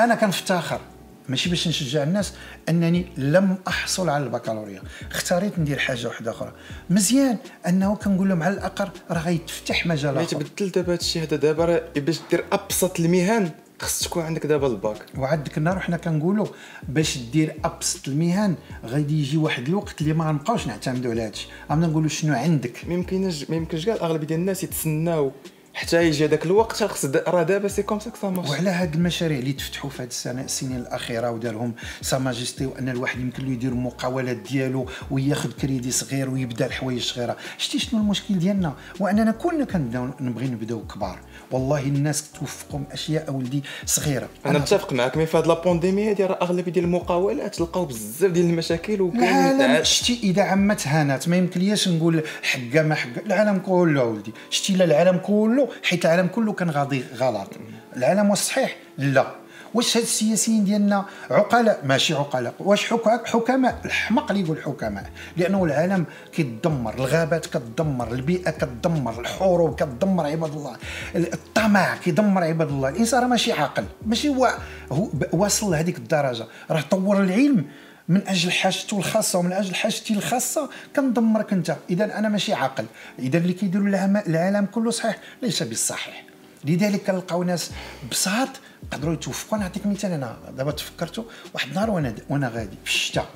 أنا 0.00 0.14
كنفتخر. 0.14 0.80
ماشي 1.28 1.50
باش 1.50 1.68
نشجع 1.68 2.02
الناس 2.02 2.32
انني 2.68 3.06
لم 3.16 3.56
احصل 3.68 4.08
على 4.08 4.24
البكالوريا. 4.24 4.82
اختاريت 5.10 5.58
ندير 5.58 5.78
حاجة 5.78 6.06
واحدة 6.06 6.30
أخرى. 6.30 6.52
مزيان 6.90 7.36
أنه 7.66 7.96
كنقول 7.96 8.28
لهم 8.28 8.42
على 8.42 8.54
الأقل 8.54 8.88
راه 9.10 9.18
غيتفتح 9.18 9.86
مجال 9.86 10.18
آخر. 10.18 10.26
تبدل 10.26 10.70
دابا 10.70 10.92
هذا 10.92 11.00
الشيء 11.00 11.22
هذا 11.22 11.36
دابا 11.36 11.82
باش 11.96 12.20
دير 12.30 12.44
أبسط 12.52 13.00
المهن 13.00 13.50
خص 13.80 14.04
تكون 14.04 14.22
عندك 14.22 14.46
دابا 14.46 14.66
الباك. 14.66 15.04
وعندك 15.18 15.58
النهار 15.58 15.78
حنا 15.78 15.96
كنقولوا 15.96 16.46
باش 16.88 17.18
دير 17.18 17.54
أبسط 17.64 18.08
المهن 18.08 18.54
غادي 18.86 19.20
يجي 19.20 19.36
واحد 19.36 19.68
الوقت 19.68 20.00
اللي 20.00 20.12
ما 20.12 20.24
غنبقاوش 20.24 20.66
نعتمدوا 20.66 21.10
على 21.10 21.22
هادشي. 21.22 21.48
غنبدا 21.70 21.86
نقولوا 21.86 22.08
شنو 22.08 22.34
عندك؟ 22.34 22.84
ما 22.88 22.94
يمكنش 22.94 23.50
ما 23.50 23.56
يمكنش 23.56 23.86
كاع 23.86 23.94
الأغلبية 23.94 24.26
ديال 24.26 24.40
الناس 24.40 24.64
يتسناو. 24.64 25.32
حتى 25.78 26.06
يجي 26.06 26.24
هذاك 26.24 26.46
الوقت 26.46 26.84
خص 26.84 27.04
راه 27.04 27.42
دابا 27.42 27.68
c'est 27.68 27.82
comme 27.82 28.00
ça 28.00 28.10
ça 28.22 28.30
marche 28.30 28.50
وعلى 28.50 28.70
هاد 28.70 28.94
المشاريع 28.94 29.38
اللي 29.38 29.52
تفتحوا 29.52 29.90
في 29.90 30.02
هاد 30.02 30.08
السنة 30.08 30.42
السنين 30.42 30.76
الأخيرة 30.76 31.30
ودارهم 31.30 31.74
sa 32.02 32.18
majesté 32.18 32.66
وأن 32.66 32.88
الواحد 32.88 33.20
يمكن 33.20 33.44
له 33.44 33.52
يدير 33.52 33.72
المقاولات 33.72 34.36
ديالو 34.36 34.86
وياخذ 35.10 35.52
كريدي 35.52 35.90
صغير 35.90 36.30
ويبدا 36.30 36.66
الحوايج 36.66 37.02
صغيرة. 37.02 37.36
شتي 37.58 37.78
شنو 37.78 38.00
المشكل 38.00 38.38
ديالنا؟ 38.38 38.74
وأننا 39.00 39.30
كلنا 39.30 39.64
كنبداو 39.64 40.08
نبغي 40.20 40.46
نبداو 40.46 40.86
كبار. 40.86 41.18
والله 41.50 41.80
الناس 41.80 42.32
توفقهم 42.32 42.84
أشياء 42.92 43.32
ولدي 43.32 43.64
صغيرة. 43.86 44.28
أنا 44.46 44.58
متفق 44.58 44.92
معك 44.92 45.16
مي 45.16 45.26
في 45.26 45.36
هاد 45.36 45.46
لابونديمي 45.46 46.10
هادي 46.10 46.24
راه 46.24 46.38
اغلبيه 46.42 46.72
ديال 46.72 46.84
المقاولات 46.84 47.54
تلقاو 47.54 47.84
بزاف 47.84 48.30
ديال 48.30 48.46
المشاكل 48.46 49.00
وكاين 49.00 49.84
شتي 49.84 50.20
إذا 50.22 50.42
عمت 50.42 50.86
هانات 50.86 51.28
ما 51.28 51.36
يمكنليش 51.36 51.88
نقول 51.88 52.22
حقة 52.42 52.82
ما 52.82 52.94
حقة. 52.94 53.22
العالم 53.26 53.58
كله 53.58 54.04
ولدي. 54.04 54.32
شتي 54.50 54.72
لا 54.72 54.84
العالم 54.84 55.18
كله 55.18 55.67
حيت 55.82 56.04
العالم 56.04 56.26
كله 56.26 56.52
كان 56.52 56.70
غادي 56.70 57.04
غلط. 57.16 57.50
العالم 57.96 58.30
واش 58.30 58.38
صحيح؟ 58.38 58.76
لا. 58.98 59.26
واش 59.74 59.96
هاد 59.96 60.02
السياسيين 60.02 60.64
ديالنا 60.64 61.04
عقلاء؟ 61.30 61.80
ماشي 61.84 62.14
عقلاء. 62.14 62.54
واش 62.58 62.92
حكماء؟ 63.24 63.80
الحمق 63.84 64.30
اللي 64.30 64.44
يقول 64.44 64.62
حكماء. 64.62 65.10
لأنه 65.36 65.64
العالم 65.64 66.04
كيتدمر 66.32 66.94
الغابات 66.94 67.46
كتدمر 67.46 68.12
البيئة 68.12 68.50
كتدمر 68.50 69.20
الحروب 69.20 69.74
كتدمر 69.74 70.26
عباد 70.26 70.52
الله. 70.52 70.76
الطمع 71.14 71.96
كيدمر 71.96 72.44
عباد 72.44 72.68
الله. 72.68 72.88
الإنسان 72.88 73.20
راه 73.22 73.26
ماشي 73.26 73.52
عاقل. 73.52 73.84
ماشي 74.06 74.28
هو, 74.28 74.54
هو 74.92 75.08
واصل 75.32 75.70
لهذيك 75.70 75.98
الدرجة. 75.98 76.46
راه 76.70 76.80
طور 76.80 77.22
العلم. 77.22 77.64
من 78.08 78.28
أجل 78.28 78.50
حاجته 78.50 78.98
الخاصة 78.98 79.38
ومن 79.38 79.52
أجل 79.52 79.74
حاجتي 79.74 80.14
الخاصة 80.14 80.70
كندمرك 80.96 81.52
أنت. 81.52 81.76
اذا 81.90 82.18
أنا 82.18 82.28
ماشي 82.28 82.52
عاقل. 82.52 82.86
اذا 83.18 83.38
اللي 83.38 83.52
كيديروا 83.52 83.88
العالم 84.26 84.66
كله 84.66 84.90
صحيح 84.90 85.18
ليس 85.42 85.62
بالصحيح. 85.62 86.24
لذلك 86.64 87.02
كنلقاو 87.02 87.42
ناس 87.42 87.70
بساط 88.10 88.48
قدروا 88.90 89.14
يتوفقوا. 89.14 89.58
نعطيك 89.58 89.86
مثال 89.86 90.12
أنا 90.12 90.36
دابا 90.56 90.70
تفكرت 90.70 91.24
واحد 91.54 91.68
النهار 91.68 91.90
وأنا 91.90 92.14
وأنا 92.28 92.48
غادي 92.48 92.76
في 92.84 92.90
الشتاء 92.90 93.26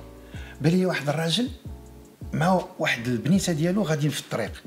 بالي 0.61 0.87
واحد 0.87 1.09
الراجل 1.09 1.49
مع 2.33 2.64
واحد 2.79 3.07
البنيته 3.07 3.52
ديالو 3.52 3.83
غاديين 3.83 4.11
في 4.11 4.21
الطريق. 4.21 4.62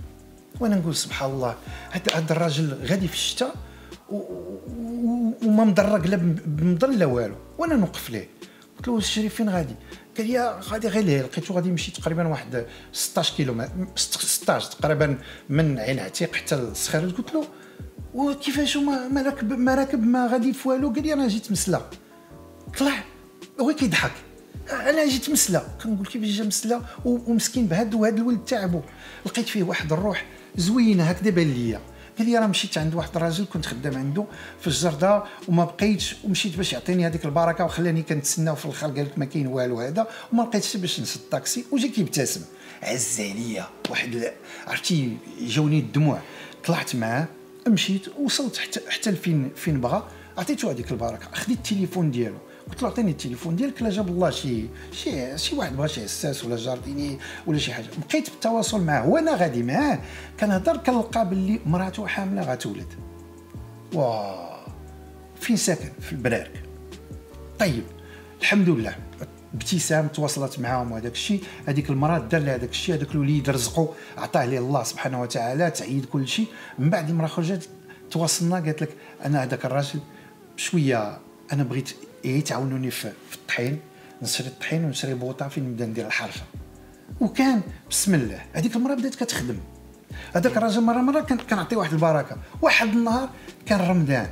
وأنا 0.60 0.76
نقول 0.76 0.96
سبحان 0.96 1.32
الله 1.32 1.56
هذا 1.92 2.32
الراجل 2.32 2.78
غادي 2.86 3.08
في 3.08 3.14
الشتاء 3.14 3.56
وما 4.10 5.64
مدرق 5.64 6.08
لا 6.08 6.16
بمضل 6.46 7.00
لا 7.00 7.06
والو. 7.06 7.36
وأنا 7.58 7.76
نوقف 7.76 8.10
ليه؟ 8.10 8.28
قلت 8.78 8.88
له 8.88 8.98
الشريف 8.98 9.36
فين 9.36 9.50
غادي؟ 9.50 9.76
قال 10.18 10.28
لي 10.28 10.60
غادي 10.62 10.88
غير 10.88 11.04
ليه؟ 11.04 11.22
لقيته 11.22 11.56
غادي 11.56 11.70
يمشي 11.70 11.92
تقريبا 11.92 12.28
واحد 12.28 12.66
16 12.94 13.36
كيلومتر 13.36 13.72
16 13.96 14.72
تقريبا 14.72 15.18
من 15.50 15.80
عين 15.80 16.00
عتيق 16.00 16.36
حتى 16.36 16.56
للصخيرات 16.56 17.12
قلت 17.12 17.34
له 17.34 17.48
وكيفاش 18.14 18.78
ما, 18.78 19.08
ما 19.08 19.22
راكب 19.22 19.52
ما 19.54 19.76
راكب 19.76 20.04
ما 20.04 20.28
غادي 20.28 20.54
في 20.54 20.70
والو 20.70 20.90
قال 20.90 21.04
لي 21.04 21.14
أنا 21.14 21.28
جيت 21.28 21.52
مسلا. 21.52 21.82
طلع 22.80 23.04
هو 23.62 23.74
كيضحك. 23.74 24.12
أنا 24.72 25.06
جيت 25.08 25.30
مسلا. 25.30 25.62
كنقول 25.84 26.06
كيفاش 26.08 26.30
جا 26.30 26.44
مسلا؟ 26.44 26.82
ومسكين 27.06 27.68
بهاد 27.68 27.94
وهاد 27.94 28.18
الولد 28.18 28.40
تعبو 28.46 28.82
لقيت 29.26 29.48
فيه 29.48 29.64
واحد 29.64 29.94
الروح 29.94 30.26
زوينة 30.56 31.04
هكذا 31.04 31.30
بان 31.30 31.54
ليا. 31.54 31.82
قال 32.18 32.30
لي 32.30 32.38
راه 32.38 32.48
مشيت 32.48 32.78
عند 32.78 32.96
واحد 32.96 33.16
الراجل 33.16 33.46
كنت 33.54 33.66
خدام 33.66 33.98
عنده 33.98 34.26
في 34.62 34.68
الجرده 34.68 35.24
وما 35.48 35.66
بقيتش 35.66 36.16
ومشيت 36.24 36.58
باش 36.58 36.74
يعطيني 36.74 37.08
هذيك 37.08 37.26
البركة 37.26 37.66
وخلاني 37.66 38.02
كنتسناو 38.04 38.56
في 38.56 38.66
الآخر 38.66 38.88
قال 38.88 39.06
لك 39.06 39.20
ما 39.20 39.26
كاين 39.26 39.48
والو 39.48 39.80
هذا 39.80 40.08
وما 40.34 40.44
لقيتش 40.44 40.78
باش 40.78 41.00
نسد 41.00 41.22
الطاكسي 41.22 41.66
وجا 41.72 41.88
كيبتسم. 41.88 42.42
عز 42.84 43.22
عليا 43.22 43.68
واحد 43.90 44.32
عرفتي 44.68 45.18
جاوني 45.42 45.80
الدموع. 45.80 46.20
طلعت 46.66 46.96
معاه 46.96 47.28
مشيت 47.68 48.08
وصلت 48.20 48.58
حتى 48.58 48.80
حتى 48.90 49.12
لفين 49.12 49.52
فين 49.56 49.82
بغى 49.82 50.08
عطيته 50.38 50.72
هذيك 50.72 50.92
البركة. 50.92 51.28
خديت 51.34 51.58
التليفون 51.58 52.12
ديالو. 52.12 52.38
قلت 52.70 52.84
له 52.84 52.90
عطيني 52.90 53.12
التليفون 53.12 53.56
ديالك 53.56 53.82
لا 53.82 53.90
جاب 53.90 54.08
الله 54.08 54.30
شي 54.30 54.66
شي 54.92 55.38
شي 55.38 55.56
واحد 55.56 55.78
بغى 55.78 55.88
شي 55.88 56.02
حساس 56.02 56.46
ولا 56.46 56.56
جارديني 56.56 57.20
ولا 57.48 57.58
شي 57.58 57.74
حاجة. 57.74 57.86
بقيت 58.10 58.30
بالتواصل 58.30 58.82
معاه. 58.82 59.08
وأنا 59.08 59.36
غادي 59.36 59.64
معاه 59.64 60.00
كنهضر 60.40 60.78
كنلقى 60.78 61.30
باللي 61.30 61.60
مراته 61.66 62.08
حاملة 62.08 62.42
غتولد. 62.52 62.88
واه 63.94 64.66
فين 65.40 65.56
ساكن 65.56 65.90
في 66.02 66.12
البرارك. 66.12 66.64
طيب 67.60 67.84
الحمد 68.42 68.70
لله. 68.70 68.96
ابتسام 69.54 70.08
تواصلت 70.08 70.60
معاهم 70.60 70.92
وهذاك 70.92 71.12
الشيء. 71.12 71.44
هذيك 71.66 71.90
المرأة 71.90 72.20
دار 72.20 72.42
لها 72.42 72.56
هذاك 72.56 72.70
الشيء 72.70 72.96
هذاك 72.96 73.12
الوليد 73.12 73.50
رزقه 73.50 73.94
عطاه 74.18 74.46
ليه 74.46 74.60
الله 74.60 74.84
سبحانه 74.84 75.22
وتعالى 75.22 75.72
تعيد 75.72 76.06
كل 76.06 76.28
شيء. 76.28 76.48
من 76.80 76.90
بعد 76.90 77.10
المرأة 77.10 77.28
خرجت 77.28 77.70
تواصلنا 78.12 78.56
قالت 78.56 78.82
لك 78.82 78.90
أنا 79.26 79.44
هذاك 79.44 79.66
الراجل 79.66 80.00
شوية 80.58 81.18
أنا 81.54 81.64
بغيت 81.64 81.90
إيه 82.26 82.44
تعاونوني 82.44 82.92
في, 82.92 83.12
الطحين؟ 83.36 83.80
نشري 84.22 84.48
الطحين 84.48 84.86
ونشري 84.86 85.14
بوطة 85.14 85.48
فين 85.48 85.64
نبدا 85.64 85.86
ندير 85.86 86.08
الحرفة. 86.08 86.42
وكان 87.22 87.62
بسم 87.90 88.16
الله 88.16 88.42
هذيك 88.54 88.76
المراه 88.76 88.96
بدات 88.96 89.16
كتخدم. 89.16 89.58
هذاك 90.36 90.58
الراجل 90.58 90.82
مرة 90.82 91.02
مرة 91.02 91.22
كان 91.22 91.38
كنعطيه 91.38 91.76
واحد 91.78 91.94
البركة. 91.94 92.38
واحد 92.62 92.88
النهار 92.88 93.30
كان 93.66 93.80
رمضان. 93.80 94.28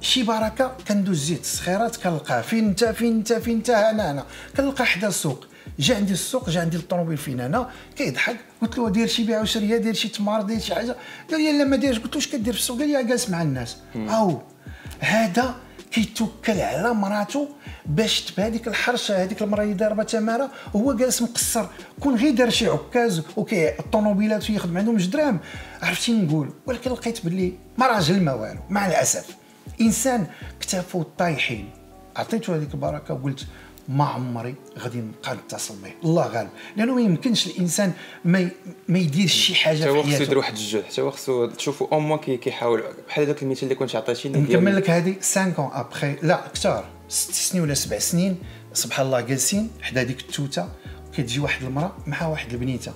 شي 0.00 0.22
بركة 0.22 0.76
كندوز 0.88 1.24
زيت 1.24 1.40
الصخيرات 1.40 1.96
كنلقاه 1.96 2.40
فين 2.40 2.68
انت؟ 2.68 2.84
فين 2.84 3.16
انت؟ 3.16 3.32
فين 3.32 3.56
انت؟ 3.56 3.70
أنا 3.70 4.10
أنا 4.10 4.24
كنلقى 4.56 4.86
حدا 4.86 5.08
السوق. 5.08 5.46
جا 5.78 5.96
عندي 5.96 6.12
السوق 6.12 6.50
جا 6.50 6.60
عندي 6.60 6.76
الطوموبيل 6.76 7.16
فين 7.16 7.40
أنا؟ 7.40 7.70
كيضحك. 7.96 8.36
قلت 8.62 8.78
له 8.78 8.90
دير 8.90 9.06
شي 9.06 9.24
بيع 9.24 9.40
وشرية 9.40 9.76
دير 9.76 9.94
شي 9.94 10.08
تمار 10.08 10.42
دير 10.42 10.60
شي 10.60 10.74
حاجة. 10.74 10.96
قال 11.30 11.40
لي 11.40 11.58
لا 11.58 11.64
ما 11.64 11.76
دايرش 11.76 11.98
قلت 11.98 12.10
له 12.10 12.16
واش 12.16 12.28
كدير 12.28 12.52
في 12.52 12.58
السوق؟ 12.58 12.78
قال 12.78 12.88
لي 12.88 13.04
جالس 13.04 13.30
مع 13.30 13.42
الناس. 13.42 13.76
أو 13.96 14.42
هذا 15.00 15.56
كيتوكل 15.90 16.60
على 16.60 16.94
مراته 16.94 17.48
باش 17.86 18.20
تبهذيك 18.20 18.68
الحرشة 18.68 19.22
هذيك 19.22 19.42
المرأة 19.42 19.62
اللي 19.62 19.74
ضاربه 19.74 20.02
تمارة 20.02 20.50
وهو 20.74 20.92
جالس 20.92 21.22
مقصر. 21.22 21.66
كون 22.00 22.14
غير 22.16 22.34
دار 22.34 22.50
شي 22.50 22.68
عكاز 22.68 23.22
وكي 23.36 23.78
الطوموبيلات 23.78 24.50
ويخدم 24.50 24.78
عندهم 24.78 24.96
جوج 24.96 25.10
دراهم 25.10 25.38
عرفتي 25.82 26.12
نقول؟ 26.12 26.50
ولكن 26.66 26.90
لقيت 26.90 27.24
باللي 27.24 27.52
ما 27.78 27.86
راجل 27.86 28.22
ما 28.22 28.32
والو 28.32 28.60
مع 28.70 28.86
الأسف. 28.86 29.36
إنسان 29.80 30.26
كتافو 30.60 31.02
طايحين. 31.18 31.70
عطيته 32.16 32.56
هذيك 32.56 32.74
البركة 32.74 33.14
وقلت 33.14 33.46
ما 33.88 34.04
عمري 34.04 34.54
غادي 34.78 34.98
نبقى 34.98 35.36
نتصل 35.36 35.74
به 35.82 35.92
الله 36.04 36.26
غالب. 36.26 36.50
لأنه 36.76 36.94
ما 36.94 37.00
يمكنش 37.00 37.46
الإنسان 37.46 37.92
ما 38.24 38.50
ما 38.88 38.98
يديرش 38.98 39.32
شي 39.32 39.54
حاجة 39.54 39.80
حتى 39.80 39.88
هو 39.88 40.02
في 40.02 40.08
خصو 40.08 40.14
يدير 40.14 40.26
حياته 40.26 40.36
واحد 40.36 40.52
الجهد. 40.52 40.84
حتى 40.84 41.00
هو 41.00 41.10
خصو 41.10 41.46
تشوفوا 41.46 41.86
au 41.92 42.00
moins 42.00 42.18
كيحاول. 42.18 42.82
بحال 43.08 43.24
هذاك 43.24 43.42
المثال 43.42 43.64
اللي 43.64 43.74
كنت 43.74 43.96
عطيتيني 43.96 44.38
نكمل 44.38 44.76
لك 44.76 44.90
هذه 44.90 45.14
5 45.14 45.54
ans 45.58 45.70
après 45.72 46.16
لا 46.22 46.46
أكثر. 46.46 46.84
ست 47.08 47.32
سنين 47.32 47.62
ولا 47.62 47.74
سبع 47.74 47.98
سنين 47.98 48.38
سبحان 48.72 49.06
الله 49.06 49.20
جالسين 49.20 49.70
حدا 49.82 50.02
ديك 50.02 50.20
التوتة 50.20 50.68
كتجي 51.12 51.40
واحد 51.40 51.62
المرأة 51.64 51.96
مع 52.06 52.26
واحد 52.26 52.52
البنيتة. 52.52 52.92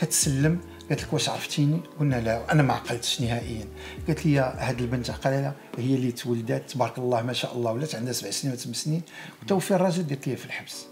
كتسلم 0.00 0.60
قالت 0.90 1.02
لك 1.02 1.12
واش 1.12 1.28
عرفتيني؟ 1.28 1.80
قلنا 2.00 2.16
لا 2.20 2.52
أنا 2.52 2.62
ما 2.62 2.72
عقلتش 2.74 3.20
نهائيا. 3.20 3.64
قالت 4.06 4.26
لي 4.26 4.38
هاد 4.38 4.80
البنت 4.80 5.10
عقلها 5.10 5.54
هي 5.78 5.94
اللي 5.94 6.12
تولدات 6.12 6.70
تبارك 6.70 6.98
الله 6.98 7.22
ما 7.22 7.32
شاء 7.32 7.56
الله 7.56 7.72
ولات 7.72 7.94
عندها 7.94 8.12
سبع 8.12 8.30
سنين 8.30 8.52
ولا 8.52 8.62
ثمان 8.62 8.74
سنين 8.74 9.02
وتوفي 9.42 9.74
الراجل 9.74 10.06
درت 10.06 10.26
ليه 10.28 10.36
في 10.36 10.46
الحبس. 10.46 10.84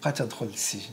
بقات 0.00 0.18
تدخل 0.22 0.46
للسجن. 0.46 0.90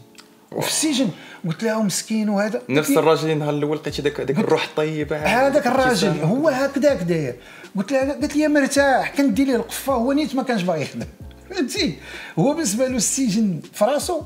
وفي 0.51 0.67
السجن 0.67 1.09
قلت 1.45 1.63
لها 1.63 1.83
مسكين 1.83 2.29
وهذا. 2.29 2.61
نفس 2.69 2.87
قالت 2.87 2.89
لي- 2.89 2.99
الراجل 2.99 3.23
اللي 3.23 3.35
نهار 3.35 3.53
الأول 3.53 3.77
لقيتي 3.77 4.01
داك 4.01 4.21
ديك 4.21 4.39
الروح 4.39 4.63
الطيبه 4.63 5.17
هذاك 5.17 5.67
الراجل. 5.67 6.19
هو 6.19 6.49
هكذاك 6.49 6.97
داير. 7.03 7.35
قلت 7.77 7.91
لها 7.91 8.13
قالت 8.13 8.35
لي 8.35 8.47
مرتاح 8.47 9.15
كندير 9.17 9.47
ليه 9.47 9.55
القفة 9.55 9.93
هو 9.93 10.11
نيت 10.11 10.35
ما 10.35 10.43
كانش 10.43 10.61
باغي 10.61 10.81
يخدم. 10.81 11.05
فهمتي؟ 11.49 11.97
هو 12.39 12.53
بالنسبة 12.53 12.87
له 12.87 12.95
السجن 12.97 13.59
في 13.73 13.85
راسو 13.85 14.17
آه، 14.19 14.25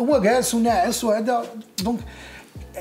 هو 0.00 0.18
جالس 0.18 0.54
وناعس 0.54 1.04
وهذا. 1.04 1.44
donc 1.82 2.00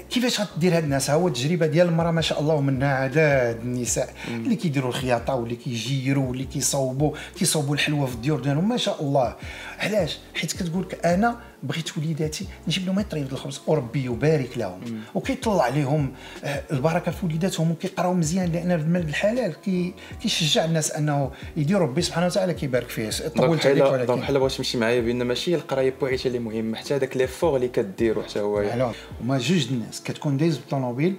كيفاش 0.09 0.41
غدير 0.41 0.77
هاد 0.77 0.83
الناس؟ 0.83 1.09
ها 1.09 1.15
هو 1.15 1.27
التجربة 1.27 1.65
ديال 1.65 1.87
المرأة 1.87 2.11
ما 2.11 2.21
شاء 2.21 2.39
الله 2.39 2.53
ومنها 2.53 2.93
عدد 2.95 3.59
النساء 3.63 4.13
اللي 4.27 4.55
كيديروا 4.55 4.89
الخياطة 4.89 5.35
واللي 5.35 5.55
كيجيروا 5.55 6.27
واللي 6.27 6.45
كيصوبوا 6.45 7.11
كيصوبوا 7.35 7.75
الحلوه 7.75 8.05
في 8.05 8.15
الديور 8.15 8.39
ديالهم 8.39 8.69
ما 8.69 8.77
شاء 8.77 9.01
الله. 9.01 9.35
علاش؟ 9.79 10.19
حيت 10.35 10.51
كتقول 10.51 10.83
لك 10.83 11.05
أنا 11.05 11.35
بغيت 11.63 11.97
وليداتي 11.97 12.47
نجيب 12.67 12.85
لهم 12.85 13.01
ديال 13.01 13.31
الخبز. 13.31 13.61
وربي 13.67 14.05
يبارك 14.05 14.57
لهم. 14.57 14.81
وكيطلع 15.15 15.63
عليهم 15.63 16.11
آه، 16.43 16.63
البركة 16.71 17.11
في 17.11 17.25
وليداتهم 17.25 17.71
وكيقراو 17.71 18.13
مزيان 18.13 18.51
لأن 18.51 18.71
المال 18.71 19.09
الحلال 19.09 19.53
كي 19.61 19.93
كيشجع 20.21 20.65
الناس 20.65 20.91
أنه 20.91 21.31
يديروا 21.57 21.87
ربي 21.87 22.01
سبحانه 22.01 22.25
وتعالى 22.25 22.53
كيبارك 22.53 22.89
فيه. 22.89 23.09
طولت 23.09 23.65
عليك 23.65 23.83
بحال 23.83 23.97
donc 23.97 24.09
ولكن 24.09 24.21
بحال 24.21 24.39
بغيت 24.39 24.51
تمشي 24.53 24.77
معايا 24.77 25.01
بأن 25.01 25.23
ماشي 25.23 25.55
القرايه 25.55 25.93
بوحدها 26.01 26.25
اللي 26.25 26.39
مهمه 26.39 26.77
حتى 26.77 26.95
هذاك 26.95 27.17
l'effort 27.17 27.55
اللي 27.55 27.67
كديرو 27.67 28.23
حتى 28.23 28.39
هو. 28.39 28.91
هما 29.21 29.37
جوج 29.37 29.67
الناس 29.71 30.03
كتكون 30.03 30.37
دايز 30.37 30.57
بالطوموبيل 30.57 31.15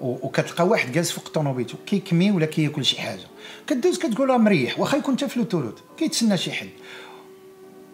وكتلقى 0.00 0.66
واحد 0.66 0.92
جالس 0.92 1.10
فوق 1.10 1.24
الطوموبيل 1.26 1.66
كيكمي 1.86 2.30
ولا 2.30 2.46
كياكل 2.46 2.84
شي 2.84 3.00
حاجة. 3.00 3.20
كدوز 3.66 3.98
كتقول 3.98 4.28
له 4.28 4.36
مريح 4.36 4.78
واخا 4.78 4.98
يكون 4.98 5.12
انت 5.12 5.24
في 5.24 5.38
l'autoroute 5.38 5.78
كيتسنى 5.98 6.36
شي 6.36 6.52
حد 6.52 6.68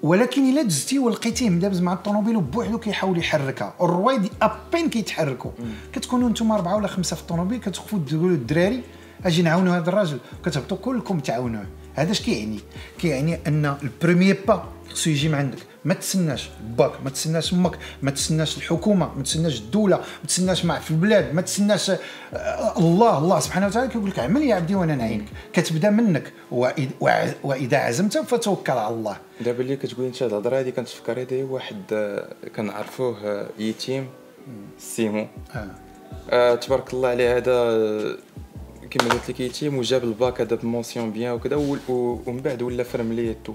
ولكن 0.03 0.51
إلا 0.51 0.63
دزتي 0.63 0.99
ولقيتيه 0.99 1.51
مدابز 1.51 1.81
مع 1.81 1.93
الطوموبيل 1.93 2.37
وبوحدو 2.37 2.79
كيحاول 2.79 3.19
يحركها. 3.19 3.75
الرويدة 3.81 4.29
بان 4.43 4.91
كيتحركوا 4.91 5.51
كتكونوا 5.93 6.29
نتوما 6.29 6.55
أربعة 6.55 6.77
ولا 6.77 6.87
خمسة 6.87 7.17
في 7.17 7.23
الطوموبيل 7.23 7.61
كتوقفوا 7.61 7.99
تقولوا 8.09 8.37
الدراري 8.37 8.83
أجي 9.25 9.43
نعاونوا 9.43 9.77
هذا 9.77 9.89
الراجل 9.89 10.19
كتهبطوا 10.45 10.77
كلكم 10.77 11.21
تعاونوه. 11.21 11.67
هذا 11.95 12.11
اش 12.11 12.21
كيعني؟ 12.21 12.59
كيعني 12.99 13.39
أن 13.47 13.77
الـ 13.83 13.89
premier 13.89 14.33
pas 14.33 14.65
خصو 14.91 15.11
يجي 15.11 15.29
من 15.29 15.35
عندك. 15.35 15.59
ما 15.85 15.95
تسناش 15.95 16.51
باك 16.79 16.93
ما 17.05 17.11
تسناش 17.11 17.53
أمك 17.53 17.79
ما 18.03 18.11
تسناش 18.11 18.57
الحكومة 18.57 19.15
ما 19.17 19.23
تسناش 19.23 19.61
الدولة 19.61 19.97
ما 19.97 20.27
تسناش 20.29 20.65
مع 20.65 20.79
في 20.79 20.91
البلاد 20.91 21.35
ما 21.35 21.43
تسناش 21.43 21.91
آه، 21.91 22.79
الله 22.79 23.19
الله 23.19 23.41
سبحانه 23.41 23.67
وتعالى 23.67 23.89
كيقول 23.89 24.11
لك 24.11 24.19
اعمل 24.19 24.43
يا 24.43 24.55
عبدي 24.55 24.75
وأنا 24.75 24.95
نعينك. 24.95 25.25
كتبدا 25.53 25.91
منك 25.91 26.33
وإذا 27.43 27.77
عزمت 27.79 28.19
فتوكل 28.19 28.73
على 28.73 28.95
الله. 28.95 29.17
دابا 29.41 29.61
اللي 29.63 29.77
كتقولي 29.77 30.09
انت 30.09 30.23
هاد 30.23 30.33
الهضرة 30.33 30.59
هادي 30.59 30.73
كنتفكر 30.73 31.21
هذا 31.21 31.45
واحد 31.45 31.77
آه، 31.93 32.29
كنعرفوه 32.57 33.17
آه، 33.25 33.47
يتيم 33.59 34.07
سيمون 34.79 35.29
آه. 35.55 35.69
آه 36.31 36.55
تبارك 36.55 36.95
الله 36.95 37.09
عليه 37.09 37.37
هذا 37.37 37.55
كما 38.91 39.11
قلت 39.11 39.31
لك 39.31 39.41
يتيم 39.41 39.79
وجاب 39.79 40.05
الباك 40.05 40.41
هذا 40.41 40.57
b 40.57 40.63
mention 40.64 41.11
bien 41.11 41.33
وكذا 41.33 41.57
ومن 41.89 42.41
بعد 42.45 42.63
ولا 42.63 42.83
فرمليتو 42.83 43.55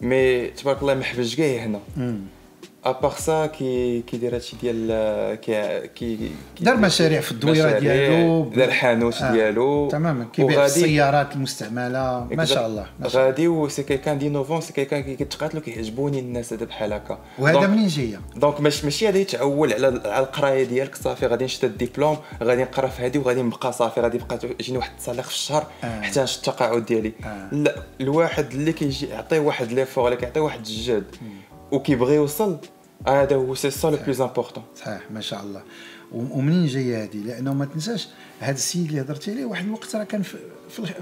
mais 0.00 0.46
تبارك 0.46 0.82
الله 0.82 0.94
ما 0.94 1.04
حبش 1.04 1.36
كاع 1.36 1.64
هنا. 1.64 1.80
à 2.84 2.90
part 2.90 3.12
ça 3.12 3.46
كي 3.46 4.02
كيدير 4.02 4.34
هادشي 4.34 4.56
ديال 4.62 5.40
كي 5.40 5.88
كي 5.88 6.30
دار 6.60 6.76
مشاريع 6.76 7.20
في 7.20 7.32
الدويرة 7.32 7.78
ديالو. 7.78 8.50
دار 8.56 8.70
حانوت 8.70 9.22
آه. 9.22 9.32
ديالو. 9.32 9.88
تماما 9.88 10.26
كيبيع 10.32 10.64
السيارات 10.64 11.32
المستعملة. 11.32 12.26
ما 12.30 12.44
شاء 12.44 12.66
الله 12.66 12.86
ما 13.00 13.08
شاء 13.08 13.26
غادي 13.26 13.48
و 13.48 13.68
سي 13.68 13.82
كيكان 13.82 14.18
دينوفون 14.18 14.60
سي 14.60 14.72
كيكان 14.72 15.02
كي 15.02 15.16
كيتقاتلو 15.16 15.60
كيعجبوني 15.60 16.18
الناس 16.18 16.52
هذا 16.52 16.64
بحال 16.64 16.92
هكا. 16.92 17.18
وهذا 17.38 17.66
منين 17.66 17.86
جاية 17.86 18.20
دونك 18.36 18.60
ماشي 18.60 18.86
ماشي 18.86 19.06
غادي 19.06 19.20
يتعول 19.20 19.72
على 19.72 19.86
على 20.04 20.24
القراية 20.24 20.64
ديالك 20.64 20.94
صافي 20.94 21.26
غادي 21.26 21.44
نشد 21.44 21.64
الدبلوم 21.64 22.16
غادي 22.42 22.62
نقرا 22.62 22.88
في 22.88 23.04
هادي 23.04 23.18
وغادي 23.18 23.42
نبقى 23.42 23.72
صافي 23.72 24.00
غادي 24.00 24.16
يبقى 24.16 24.38
يجيني 24.60 24.78
واحد 24.78 24.90
التصاليح 24.90 25.24
في 25.24 25.30
الشهر 25.30 25.66
آه. 25.84 26.00
حتى 26.00 26.22
نشد 26.22 26.38
التقاعد 26.38 26.84
ديالي. 26.84 27.12
آه. 27.24 27.54
لا 27.54 27.74
الواحد 28.00 28.52
اللي 28.52 28.72
كيجي 28.72 29.06
يعطيه 29.06 29.38
واحد 29.38 29.72
ليفور 29.72 30.04
ولا 30.04 30.14
كيعطيه 30.14 30.40
واحد 30.40 30.58
الجهد. 30.58 31.04
وكيبغي 31.72 32.14
يوصل 32.14 32.56
هذا 33.06 33.36
هو 33.36 33.54
c'est 33.54 33.70
ça 33.70 33.88
le 33.88 33.96
plus 33.96 34.20
important 34.20 34.64
صحيح 34.76 35.10
ما 35.10 35.20
شاء 35.20 35.42
الله 35.42 35.62
ومنين 36.12 36.66
جاية 36.66 37.04
هذه 37.04 37.16
لأنه 37.16 37.54
ما 37.54 37.64
تنساش 37.64 38.08
هذا 38.40 38.54
السيد 38.54 38.86
اللي 38.86 39.00
هضرتي 39.00 39.30
عليه 39.30 39.44
واحد 39.44 39.64
الوقت 39.64 39.96
راه 39.96 40.04
كان 40.04 40.22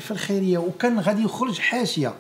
في 0.01 0.11
الخيرية 0.11 0.59
وكان 0.59 1.01
غادي 1.01 1.23
يخرج 1.23 1.59
حاشية. 1.59 2.15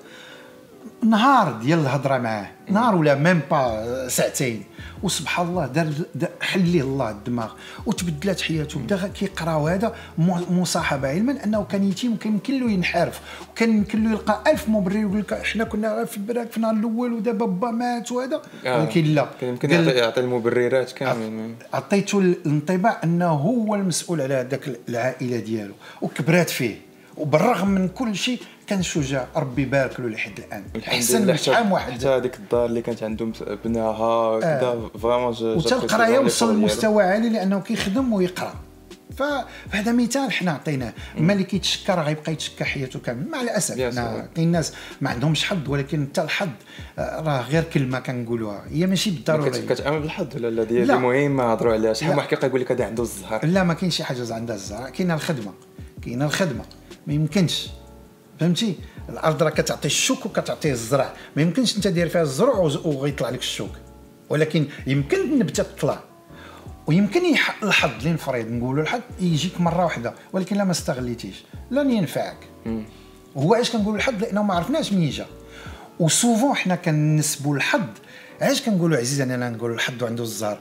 نهار 1.03 1.53
ديال 1.53 1.79
الهضرة 1.79 2.19
معاه. 2.19 2.51
نهار 2.69 2.95
ولا 2.95 3.15
même 3.15 3.41
pas 3.51 4.09
ساعتين. 4.09 4.63
وسبحان 5.03 5.47
الله 5.47 5.67
دار 5.67 6.31
حل 6.41 6.61
ليه 6.61 6.83
الله 6.83 7.11
الدماغ. 7.11 7.51
وتبدلات 7.87 8.41
حياته. 8.41 8.81
بدا 8.81 9.09
كيقرا 9.09 9.55
وهذا 9.55 9.95
مصاحبة 10.51 11.09
علما 11.09 11.45
أنه 11.45 11.65
كان 11.65 11.85
يتيم 11.85 12.13
وكان 12.13 12.33
يمكن 12.33 12.61
له 12.61 12.71
ينحرف. 12.71 13.21
وكان 13.51 13.71
يمكن 13.71 14.05
له 14.05 14.11
يلقى 14.11 14.43
ألف 14.47 14.69
مبرر 14.69 14.97
يقول 14.97 15.19
لك 15.19 15.33
إحنا 15.33 15.65
كنا 15.65 16.05
في 16.05 16.17
البراك 16.17 16.51
في 16.51 16.57
النهار 16.57 16.75
الأول 16.75 17.13
ودابا 17.13 17.47
با 17.47 17.71
مات 17.71 18.13
وهذا. 18.13 18.43
ولكن 18.67 19.05
لا. 19.05 19.27
كان 19.41 19.51
يمكن 19.51 19.71
يعطي 19.71 20.21
المبررات 20.21 20.93
كامل 20.93 21.55
عطيته 21.73 22.19
الانطباع 22.19 23.01
أنه 23.05 23.31
هو 23.31 23.75
المسؤول 23.75 24.21
على 24.21 24.35
هذاك 24.35 24.79
العائلة 24.89 25.39
ديالو. 25.39 25.75
وكبرات 26.03 26.51
فيه. 26.51 26.77
وبالرغم 27.17 27.69
من 27.69 27.89
كل 27.89 28.15
شيء 28.17 28.41
كان 28.73 28.83
شجاع 28.83 29.27
ربي 29.37 29.63
يبارك 29.63 30.01
له 30.01 30.09
لحد 30.09 30.39
الآن. 30.39 30.65
أحسن 30.89 31.27
من 31.27 31.37
شحال 31.37 31.73
واحد. 31.73 31.93
حتى 31.93 32.09
هذيك 32.09 32.35
الدار 32.35 32.67
اللي 32.67 32.83
كانت 32.83 33.03
عندهم 33.03 33.33
بناها 33.65 34.41
كذا 34.41 34.91
فريمون 35.03 35.35
وتا 35.57 35.77
القراية 35.77 36.19
وصل 36.19 36.55
لمستوى 36.55 37.03
عالي 37.03 37.29
لأنه 37.29 37.61
كيخدم 37.61 38.13
ويقرأ. 38.13 38.55
فهذا 39.17 39.93
مثال 39.93 40.33
حنا 40.33 40.51
عطيناه. 40.51 40.93
اما 41.19 41.33
اللي 41.33 41.45
كيتشكى 41.45 41.93
راه 41.93 42.03
غيبقى 42.03 42.33
يتشكى 42.33 42.65
حياته 42.65 42.99
كامل. 42.99 43.29
مع 43.29 43.41
الأسف. 43.41 43.75
كاين 44.35 44.53
ناس 44.53 44.73
ما 45.01 45.11
عندهمش 45.11 45.45
حظ 45.45 45.69
ولكن 45.69 46.07
حتى 46.07 46.23
الحظ 46.23 46.49
آه، 46.99 47.21
راه 47.21 47.43
غير 47.43 47.63
كلمة 47.63 48.01
كنقولوها. 48.01 48.65
هي 48.71 48.87
ماشي 48.87 49.11
بالضروري. 49.11 49.51
كتامن 49.51 50.01
بالحظ 50.01 50.37
ولا 50.37 50.51
لا 50.51 50.65
ديال 50.65 50.99
مهمة 50.99 51.53
هضروا 51.53 51.73
عليها. 51.73 51.93
شحال 51.93 52.11
لا. 52.11 52.17
واحد 52.17 52.29
كيبقى 52.29 52.47
يقول 52.47 52.61
لك 52.61 52.73
هذا 52.73 52.85
عنده 52.85 53.03
الزهر؟ 53.03 53.47
لا 53.47 53.65
ما 53.65 53.75
كاينش 53.75 53.97
شي 53.97 54.05
حاجة 54.05 54.35
عندها 54.35 54.57
الزهر. 54.57 54.91
كاينة 54.91 55.15
الخدمة. 55.15 55.53
كاينة 56.05 56.25
الخدمة. 56.25 56.65
ما 57.07 57.15
يمكنش. 57.15 57.69
فهمتي؟ 58.41 58.77
الأرض 59.09 59.43
راه 59.43 59.51
كتعطي 59.51 59.87
الشوك 59.87 60.27
وكتعطيه 60.27 60.73
الزرع. 60.73 61.13
ما 61.37 61.43
يمكنش 61.43 61.77
أنت 61.77 61.89
دير 61.89 62.09
فيها 62.09 62.23
الزرع 62.23 62.55
وغيطلع 62.85 63.31
لك 63.31 63.39
الشوك. 63.39 63.71
ولكن 64.31 64.67
يمكن 64.87 65.17
النبتة 65.21 65.63
تطلع. 65.63 66.01
ويمكن 66.87 67.21
الحظ 67.63 67.91
اللي 67.99 68.13
نفرض 68.13 68.47
نقولوا 68.47 68.83
الحظ 68.83 69.01
يجيك 69.21 69.61
مرة 69.61 69.85
واحدة. 69.85 70.15
ولكن 70.33 70.57
لا 70.57 70.65
ما 70.65 70.71
استغليتيش. 70.71 71.45
لن 71.71 71.91
ينفعك. 71.91 72.37
وهو 73.35 73.55
علاش 73.55 73.71
كنقولوا 73.71 73.97
الحظ 73.97 74.23
لأنه 74.23 74.43
ما 74.43 74.55
عرفناش 74.55 74.93
منين 74.93 75.11
جا. 75.11 75.27
وسوفون 76.01 76.55
حنا 76.55 76.75
كنسبوا 76.75 77.57
الحظ 77.57 77.89
علاش 78.41 78.63
كنقولوا 78.63 78.99
عزيز 78.99 79.21
أنا 79.21 79.51
نقول 79.51 79.73
الحظ 79.73 80.05
عنده 80.05 80.23
الزهر؟ 80.23 80.59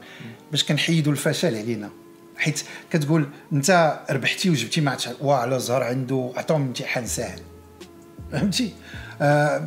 باش 0.50 0.64
كنحيدوا 0.64 1.12
الفشل 1.12 1.56
علينا. 1.56 1.90
حيت 2.36 2.62
كتقول 2.90 3.28
أنت 3.52 4.00
ربحتي 4.10 4.50
وجبتي 4.50 4.80
ما 4.80 4.90
عرفتش 4.90 5.08
واه 5.20 5.36
على 5.36 5.60
زهر 5.60 5.82
عنده 5.82 6.32
عطاهم 6.36 6.62
امتحان 6.62 7.06
سهل 7.06 7.40
فهمتي؟ 8.32 8.72
آه 9.22 9.62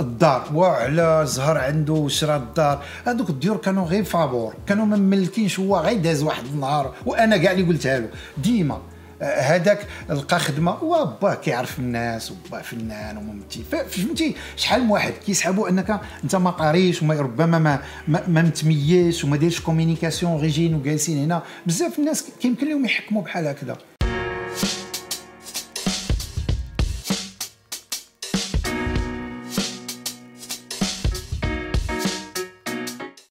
الدار 0.00 0.48
وعلى 0.54 1.22
زهر 1.26 1.58
عنده 1.58 2.08
شرا 2.08 2.36
الدار. 2.36 2.82
هذوك 3.06 3.30
الديور 3.30 3.56
كانوا 3.56 3.86
غير 3.86 4.04
فابور 4.04 4.54
كانوا 4.66 4.86
ما 4.86 4.96
مملكينش 4.96 5.60
هو 5.60 5.78
غير 5.78 5.98
داز 5.98 6.22
واحد 6.22 6.44
النهار 6.44 6.94
وأنا 7.06 7.36
كاع 7.36 7.52
اللي 7.52 7.62
قلتها 7.62 7.98
له. 7.98 8.08
ديما 8.38 8.80
هذاك 9.22 9.86
لقى 10.10 10.38
خدمة 10.38 10.84
وباه 10.84 11.34
كيعرف 11.34 11.78
الناس 11.78 12.32
وباه 12.32 12.62
فنان 12.62 13.16
وممثل. 13.16 13.86
فهمتي؟ 13.90 14.34
شحال 14.56 14.84
من 14.84 14.90
واحد 14.90 15.12
كيسحبوا 15.26 15.68
أنك 15.68 16.00
أنت 16.24 16.36
ما 16.36 16.50
قاريش 16.50 17.02
وما 17.02 17.14
ربما 17.14 17.58
ما 17.58 17.80
ما, 18.08 18.42
متميز 18.42 19.24
وما 19.24 19.36
دايرش 19.36 19.60
كومينيكاسيون 19.60 20.36
غيجين 20.36 20.74
وجالسين 20.74 21.24
هنا. 21.24 21.42
بزاف 21.66 21.98
الناس 21.98 22.24
كيمكن 22.40 22.68
لهم 22.68 22.84
يحكموا 22.84 23.22
بحال 23.22 23.46
هكذا. 23.46 23.76